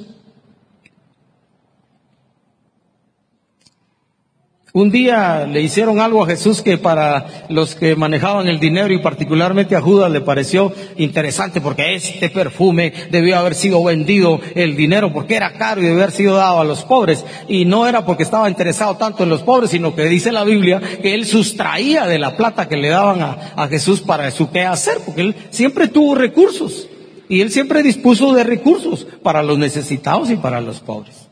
Un 4.76 4.90
día 4.90 5.46
le 5.46 5.62
hicieron 5.62 6.00
algo 6.00 6.24
a 6.24 6.26
Jesús 6.26 6.64
que 6.64 6.80
para 6.80 7.46
los 7.48 7.76
que 7.76 7.96
manejaban 7.96 8.48
el 8.48 8.60
dinero 8.60 8.92
y 8.92 8.98
particularmente 8.98 9.76
a 9.76 9.82
Judas 9.82 10.12
le 10.12 10.20
pareció 10.20 10.74
interesante 10.98 11.62
porque 11.62 11.94
este 11.94 12.32
perfume 12.32 12.92
debió 13.12 13.38
haber 13.38 13.54
sido 13.54 13.84
vendido 13.84 14.42
el 14.56 14.76
dinero 14.76 15.14
porque 15.14 15.36
era 15.36 15.54
caro 15.54 15.80
y 15.80 15.84
debió 15.84 16.02
haber 16.02 16.12
sido 16.12 16.38
dado 16.38 16.60
a 16.60 16.64
los 16.64 16.86
pobres. 16.86 17.24
Y 17.48 17.66
no 17.66 17.86
era 17.86 18.04
porque 18.04 18.24
estaba 18.24 18.50
interesado 18.50 18.98
tanto 18.98 19.22
en 19.22 19.30
los 19.30 19.44
pobres, 19.44 19.70
sino 19.70 19.94
que 19.94 20.06
dice 20.06 20.32
la 20.32 20.44
Biblia 20.44 20.82
que 21.04 21.14
él 21.14 21.28
sustraía 21.28 22.08
de 22.08 22.18
la 22.18 22.36
plata 22.36 22.68
que 22.68 22.78
le 22.78 22.90
daban 22.90 23.22
a, 23.22 23.54
a 23.56 23.68
Jesús 23.68 24.02
para 24.02 24.32
su 24.32 24.50
qué 24.50 24.62
hacer, 24.62 24.98
porque 25.06 25.22
él 25.22 25.36
siempre 25.52 25.88
tuvo 25.88 26.16
recursos 26.16 26.90
y 27.30 27.42
él 27.42 27.52
siempre 27.52 27.84
dispuso 27.84 28.34
de 28.34 28.44
recursos 28.44 29.06
para 29.22 29.44
los 29.44 29.60
necesitados 29.60 30.32
y 30.32 30.36
para 30.36 30.62
los 30.62 30.80
pobres. 30.80 31.23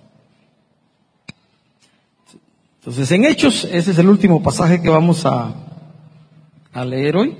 Entonces, 2.82 3.12
en 3.12 3.26
Hechos, 3.26 3.70
ese 3.72 3.92
es 3.92 3.98
el 4.00 4.10
último 4.10 4.42
pasaje 4.42 4.82
que 4.82 4.90
vamos 4.90 5.24
a, 5.28 5.54
leer 6.84 7.16
hoy. 7.16 7.38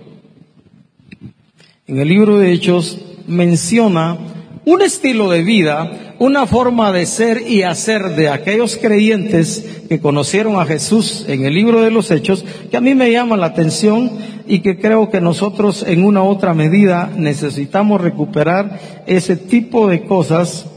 En 1.88 1.98
el 1.98 2.10
libro 2.10 2.38
de 2.38 2.54
Hechos 2.54 3.00
menciona 3.26 4.20
un 4.66 4.84
estilo 4.84 5.32
de 5.32 5.42
vida, 5.42 6.14
una 6.20 6.46
forma 6.46 6.92
de 6.92 7.08
ser 7.08 7.42
y 7.50 7.64
hacer 7.64 8.10
de 8.10 8.30
aquellos 8.30 8.78
creyentes 8.78 9.82
que 9.90 10.00
conocieron 10.00 10.62
a 10.62 10.66
Jesús 10.68 11.26
en 11.28 11.44
el 11.44 11.56
libro 11.56 11.82
de 11.82 11.90
los 11.90 12.12
Hechos, 12.12 12.46
que 12.70 12.78
a 12.78 12.82
mí 12.82 12.94
me 12.94 13.12
llama 13.12 13.36
la 13.36 13.48
atención 13.48 14.12
y 14.46 14.60
que 14.60 14.78
creo 14.78 15.10
que 15.10 15.22
nosotros 15.22 15.84
en 15.88 16.06
una 16.06 16.22
u 16.22 16.28
otra 16.28 16.54
medida 16.54 17.12
necesitamos 17.18 18.00
recuperar 18.00 18.80
ese 19.08 19.38
tipo 19.38 19.88
de 19.88 20.04
cosas 20.04 20.68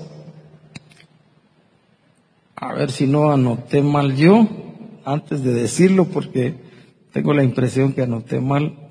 a 2.56 2.72
ver 2.74 2.90
si 2.90 3.06
no 3.06 3.30
anoté 3.30 3.82
mal 3.82 4.16
yo 4.16 4.48
antes 5.04 5.42
de 5.42 5.52
decirlo 5.52 6.06
porque 6.06 6.54
tengo 7.12 7.32
la 7.32 7.44
impresión 7.44 7.92
que 7.92 8.02
anoté 8.02 8.40
mal. 8.40 8.90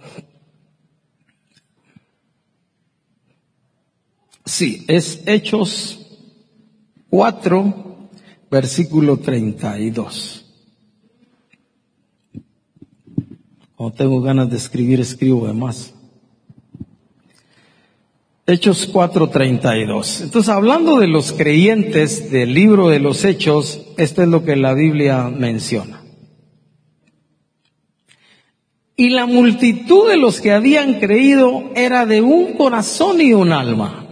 Sí, 4.46 4.86
es 4.88 5.24
Hechos 5.26 6.00
4, 7.10 8.10
versículo 8.52 9.18
32. 9.18 10.46
Cuando 13.76 13.96
tengo 13.96 14.22
ganas 14.22 14.50
de 14.50 14.58
escribir, 14.58 15.00
escribo 15.00 15.46
además. 15.46 15.93
Hechos 18.46 18.92
4:32. 18.92 20.22
Entonces, 20.22 20.50
hablando 20.50 21.00
de 21.00 21.08
los 21.08 21.32
creyentes 21.32 22.30
del 22.30 22.54
libro 22.54 22.90
de 22.90 23.00
los 23.00 23.24
Hechos, 23.24 23.82
esto 23.98 24.22
es 24.22 24.28
lo 24.28 24.44
que 24.44 24.58
la 24.58 24.74
Biblia 24.74 25.30
menciona. 25.30 26.04
Y 28.98 29.10
la 29.10 29.26
multitud 29.26 30.10
de 30.10 30.18
los 30.18 30.42
que 30.42 30.52
habían 30.52 31.00
creído 31.00 31.72
era 31.76 32.06
de 32.06 32.22
un 32.22 32.54
corazón 32.54 33.22
y 33.22 33.34
un 33.34 33.52
alma. 33.52 34.06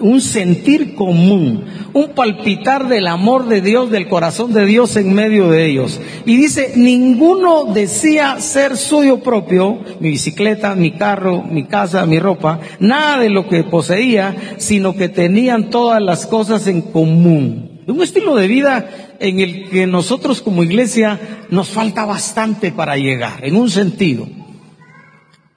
Un 0.00 0.20
sentir 0.20 0.94
común, 0.96 1.64
un 1.94 2.10
palpitar 2.14 2.88
del 2.88 3.06
amor 3.06 3.48
de 3.48 3.60
Dios, 3.60 3.90
del 3.90 4.08
corazón 4.08 4.52
de 4.52 4.66
Dios 4.66 4.96
en 4.96 5.14
medio 5.14 5.50
de 5.50 5.66
ellos. 5.66 6.00
Y 6.24 6.36
dice, 6.36 6.72
ninguno 6.76 7.64
decía 7.64 8.40
ser 8.40 8.76
suyo 8.76 9.20
propio, 9.20 9.78
mi 10.00 10.10
bicicleta, 10.10 10.74
mi 10.74 10.92
carro, 10.92 11.42
mi 11.42 11.64
casa, 11.64 12.06
mi 12.06 12.18
ropa, 12.18 12.60
nada 12.80 13.18
de 13.18 13.30
lo 13.30 13.48
que 13.48 13.64
poseía, 13.64 14.56
sino 14.58 14.94
que 14.94 15.08
tenían 15.08 15.70
todas 15.70 16.02
las 16.02 16.26
cosas 16.26 16.66
en 16.66 16.82
común. 16.82 17.80
Un 17.86 18.02
estilo 18.02 18.36
de 18.36 18.46
vida 18.46 18.88
en 19.18 19.40
el 19.40 19.68
que 19.68 19.86
nosotros 19.86 20.40
como 20.40 20.62
iglesia 20.62 21.18
nos 21.50 21.68
falta 21.68 22.04
bastante 22.04 22.72
para 22.72 22.96
llegar, 22.96 23.44
en 23.44 23.56
un 23.56 23.70
sentido. 23.70 24.26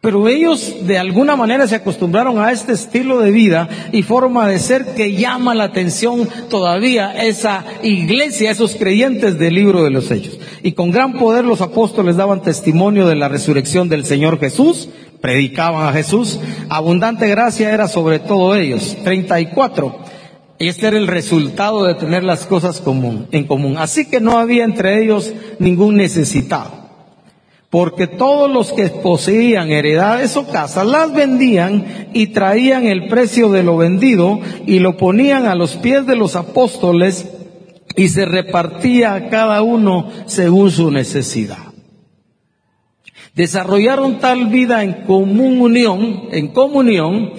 Pero 0.05 0.27
ellos 0.27 0.75
de 0.85 0.99
alguna 0.99 1.35
manera 1.35 1.67
se 1.67 1.73
acostumbraron 1.73 2.39
a 2.39 2.51
este 2.51 2.73
estilo 2.73 3.21
de 3.21 3.31
vida 3.31 3.67
y 3.91 4.03
forma 4.03 4.47
de 4.47 4.59
ser 4.59 4.93
que 4.93 5.15
llama 5.15 5.55
la 5.55 5.63
atención 5.63 6.29
todavía 6.47 7.11
esa 7.25 7.65
iglesia, 7.81 8.51
esos 8.51 8.75
creyentes 8.75 9.39
del 9.39 9.55
libro 9.55 9.83
de 9.83 9.89
los 9.89 10.11
Hechos. 10.11 10.39
Y 10.61 10.73
con 10.73 10.91
gran 10.91 11.13
poder 11.13 11.43
los 11.43 11.61
apóstoles 11.61 12.17
daban 12.17 12.43
testimonio 12.43 13.07
de 13.07 13.15
la 13.15 13.29
resurrección 13.29 13.89
del 13.89 14.05
Señor 14.05 14.39
Jesús, 14.39 14.89
predicaban 15.21 15.87
a 15.87 15.93
Jesús, 15.93 16.39
abundante 16.69 17.27
gracia 17.27 17.73
era 17.73 17.87
sobre 17.87 18.19
todo 18.19 18.55
ellos. 18.55 18.95
34. 19.03 20.01
Este 20.59 20.85
era 20.85 20.99
el 20.99 21.07
resultado 21.07 21.83
de 21.83 21.95
tener 21.95 22.23
las 22.23 22.45
cosas 22.45 22.79
común, 22.79 23.25
en 23.31 23.47
común. 23.47 23.77
Así 23.79 24.05
que 24.05 24.21
no 24.21 24.37
había 24.37 24.65
entre 24.65 25.03
ellos 25.03 25.33
ningún 25.57 25.95
necesitado. 25.95 26.84
Porque 27.75 28.07
todos 28.07 28.49
los 28.49 28.71
que 28.71 28.87
poseían 28.87 29.69
heredades 29.69 30.37
o 30.37 30.47
casas 30.47 30.87
las 30.87 31.13
vendían 31.13 32.07
y 32.13 32.27
traían 32.27 32.87
el 32.87 33.09
precio 33.09 33.51
de 33.51 33.63
lo 33.63 33.75
vendido 33.75 34.39
y 34.65 34.79
lo 34.79 34.95
ponían 34.95 35.45
a 35.45 35.55
los 35.55 35.75
pies 35.75 36.07
de 36.07 36.15
los 36.15 36.37
apóstoles 36.37 37.29
y 37.97 38.07
se 38.07 38.23
repartía 38.23 39.13
a 39.13 39.27
cada 39.27 39.61
uno 39.61 40.09
según 40.25 40.71
su 40.71 40.89
necesidad. 40.89 41.73
Desarrollaron 43.33 44.19
tal 44.19 44.47
vida 44.47 44.81
en 44.81 45.03
común 45.03 45.59
unión, 45.59 46.29
en 46.31 46.53
comunión, 46.53 47.33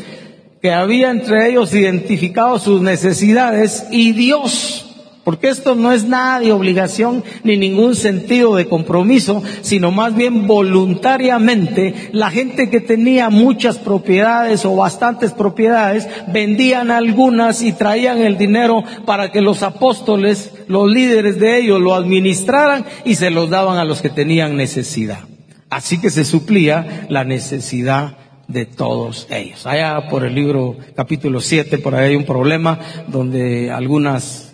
que 0.60 0.70
había 0.70 1.12
entre 1.12 1.48
ellos 1.48 1.74
identificado 1.74 2.58
sus 2.58 2.82
necesidades 2.82 3.86
y 3.90 4.12
Dios, 4.12 4.85
porque 5.26 5.48
esto 5.48 5.74
no 5.74 5.92
es 5.92 6.04
nada 6.04 6.38
de 6.38 6.52
obligación 6.52 7.24
ni 7.42 7.56
ningún 7.56 7.96
sentido 7.96 8.54
de 8.54 8.68
compromiso, 8.68 9.42
sino 9.60 9.90
más 9.90 10.14
bien 10.14 10.46
voluntariamente 10.46 12.10
la 12.12 12.30
gente 12.30 12.70
que 12.70 12.78
tenía 12.78 13.28
muchas 13.28 13.78
propiedades 13.78 14.64
o 14.64 14.76
bastantes 14.76 15.32
propiedades 15.32 16.06
vendían 16.32 16.92
algunas 16.92 17.60
y 17.62 17.72
traían 17.72 18.18
el 18.18 18.38
dinero 18.38 18.84
para 19.04 19.32
que 19.32 19.40
los 19.40 19.64
apóstoles, 19.64 20.54
los 20.68 20.88
líderes 20.88 21.40
de 21.40 21.58
ellos 21.58 21.80
lo 21.80 21.96
administraran 21.96 22.86
y 23.04 23.16
se 23.16 23.30
los 23.30 23.50
daban 23.50 23.78
a 23.78 23.84
los 23.84 24.02
que 24.02 24.10
tenían 24.10 24.56
necesidad. 24.56 25.24
Así 25.70 26.00
que 26.00 26.10
se 26.10 26.24
suplía 26.24 27.08
la 27.10 27.24
necesidad 27.24 28.16
de 28.46 28.64
todos 28.64 29.26
ellos. 29.28 29.66
Allá 29.66 30.08
por 30.08 30.24
el 30.24 30.36
libro 30.36 30.76
capítulo 30.94 31.40
7, 31.40 31.78
por 31.78 31.96
ahí 31.96 32.10
hay 32.10 32.16
un 32.16 32.26
problema 32.26 32.78
donde 33.08 33.72
algunas 33.72 34.45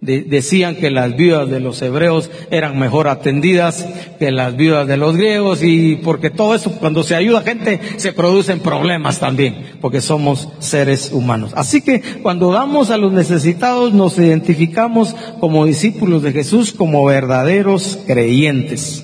decían 0.00 0.76
que 0.76 0.90
las 0.90 1.16
viudas 1.16 1.48
de 1.48 1.60
los 1.60 1.80
hebreos 1.82 2.30
eran 2.50 2.78
mejor 2.78 3.08
atendidas 3.08 3.86
que 4.18 4.30
las 4.30 4.56
viudas 4.56 4.86
de 4.86 4.96
los 4.96 5.16
griegos 5.16 5.62
y 5.62 5.96
porque 5.96 6.30
todo 6.30 6.54
eso, 6.54 6.70
cuando 6.72 7.02
se 7.02 7.14
ayuda 7.14 7.40
a 7.40 7.42
gente, 7.42 7.80
se 7.96 8.12
producen 8.12 8.60
problemas 8.60 9.18
también, 9.18 9.78
porque 9.80 10.00
somos 10.00 10.48
seres 10.58 11.10
humanos. 11.12 11.52
Así 11.54 11.82
que 11.82 12.00
cuando 12.22 12.52
damos 12.52 12.90
a 12.90 12.96
los 12.96 13.12
necesitados 13.12 13.92
nos 13.92 14.18
identificamos 14.18 15.14
como 15.40 15.66
discípulos 15.66 16.22
de 16.22 16.32
Jesús, 16.32 16.72
como 16.72 17.04
verdaderos 17.04 17.98
creyentes. 18.06 19.02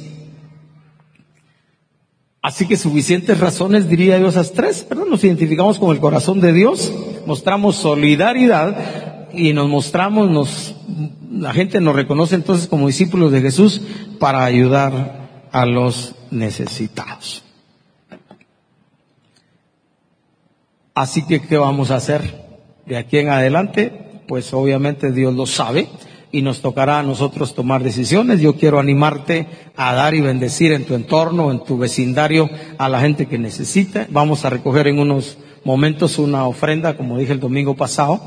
Así 2.45 2.67
que 2.67 2.77
suficientes 2.77 3.39
razones, 3.39 3.89
diría 3.89 4.19
yo, 4.19 4.29
esas 4.29 4.53
tres, 4.53 4.85
pero 4.89 5.05
nos 5.05 5.23
identificamos 5.23 5.79
con 5.79 5.95
el 5.95 6.01
corazón 6.01 6.41
de 6.41 6.53
Dios, 6.53 6.93
mostramos 7.25 7.77
solidaridad 7.77 9.12
y 9.35 9.53
nos 9.53 9.69
mostramos, 9.69 10.31
nos, 10.31 10.75
la 11.31 11.53
gente 11.53 11.81
nos 11.81 11.95
reconoce 11.95 12.35
entonces 12.35 12.67
como 12.67 12.87
discípulos 12.87 13.33
de 13.33 13.41
Jesús 13.41 13.81
para 14.19 14.45
ayudar 14.45 15.49
a 15.51 15.67
los 15.67 16.15
necesitados. 16.31 17.43
Así 20.95 21.25
que, 21.27 21.41
¿qué 21.41 21.57
vamos 21.57 21.91
a 21.91 21.97
hacer 21.97 22.45
de 22.87 22.97
aquí 22.99 23.19
en 23.19 23.31
adelante? 23.31 24.23
Pues 24.29 24.53
obviamente 24.53 25.11
Dios 25.11 25.35
lo 25.35 25.47
sabe 25.47 25.89
y 26.33 26.43
nos 26.43 26.61
tocará 26.61 26.99
a 26.99 27.03
nosotros 27.03 27.55
tomar 27.55 27.83
decisiones. 27.83 28.41
Yo 28.41 28.57
quiero 28.57 28.79
animarte 28.79 29.47
a 29.77 29.95
dar 29.95 30.15
y 30.15 30.21
bendecir 30.21 30.73
en 30.73 30.85
tu 30.85 30.95
entorno, 30.95 31.51
en 31.51 31.65
tu 31.65 31.79
vecindario, 31.79 32.49
a 32.79 32.89
la 32.89 33.01
gente 33.01 33.27
que 33.27 33.39
necesita. 33.39 34.07
Vamos 34.11 34.45
a 34.45 34.51
recoger 34.51 34.87
en 34.87 34.99
unos 34.99 35.39
momentos 35.65 36.19
una 36.19 36.47
ofrenda, 36.47 36.97
como 36.97 37.19
dije 37.19 37.33
el 37.33 37.41
domingo 37.41 37.75
pasado. 37.75 38.21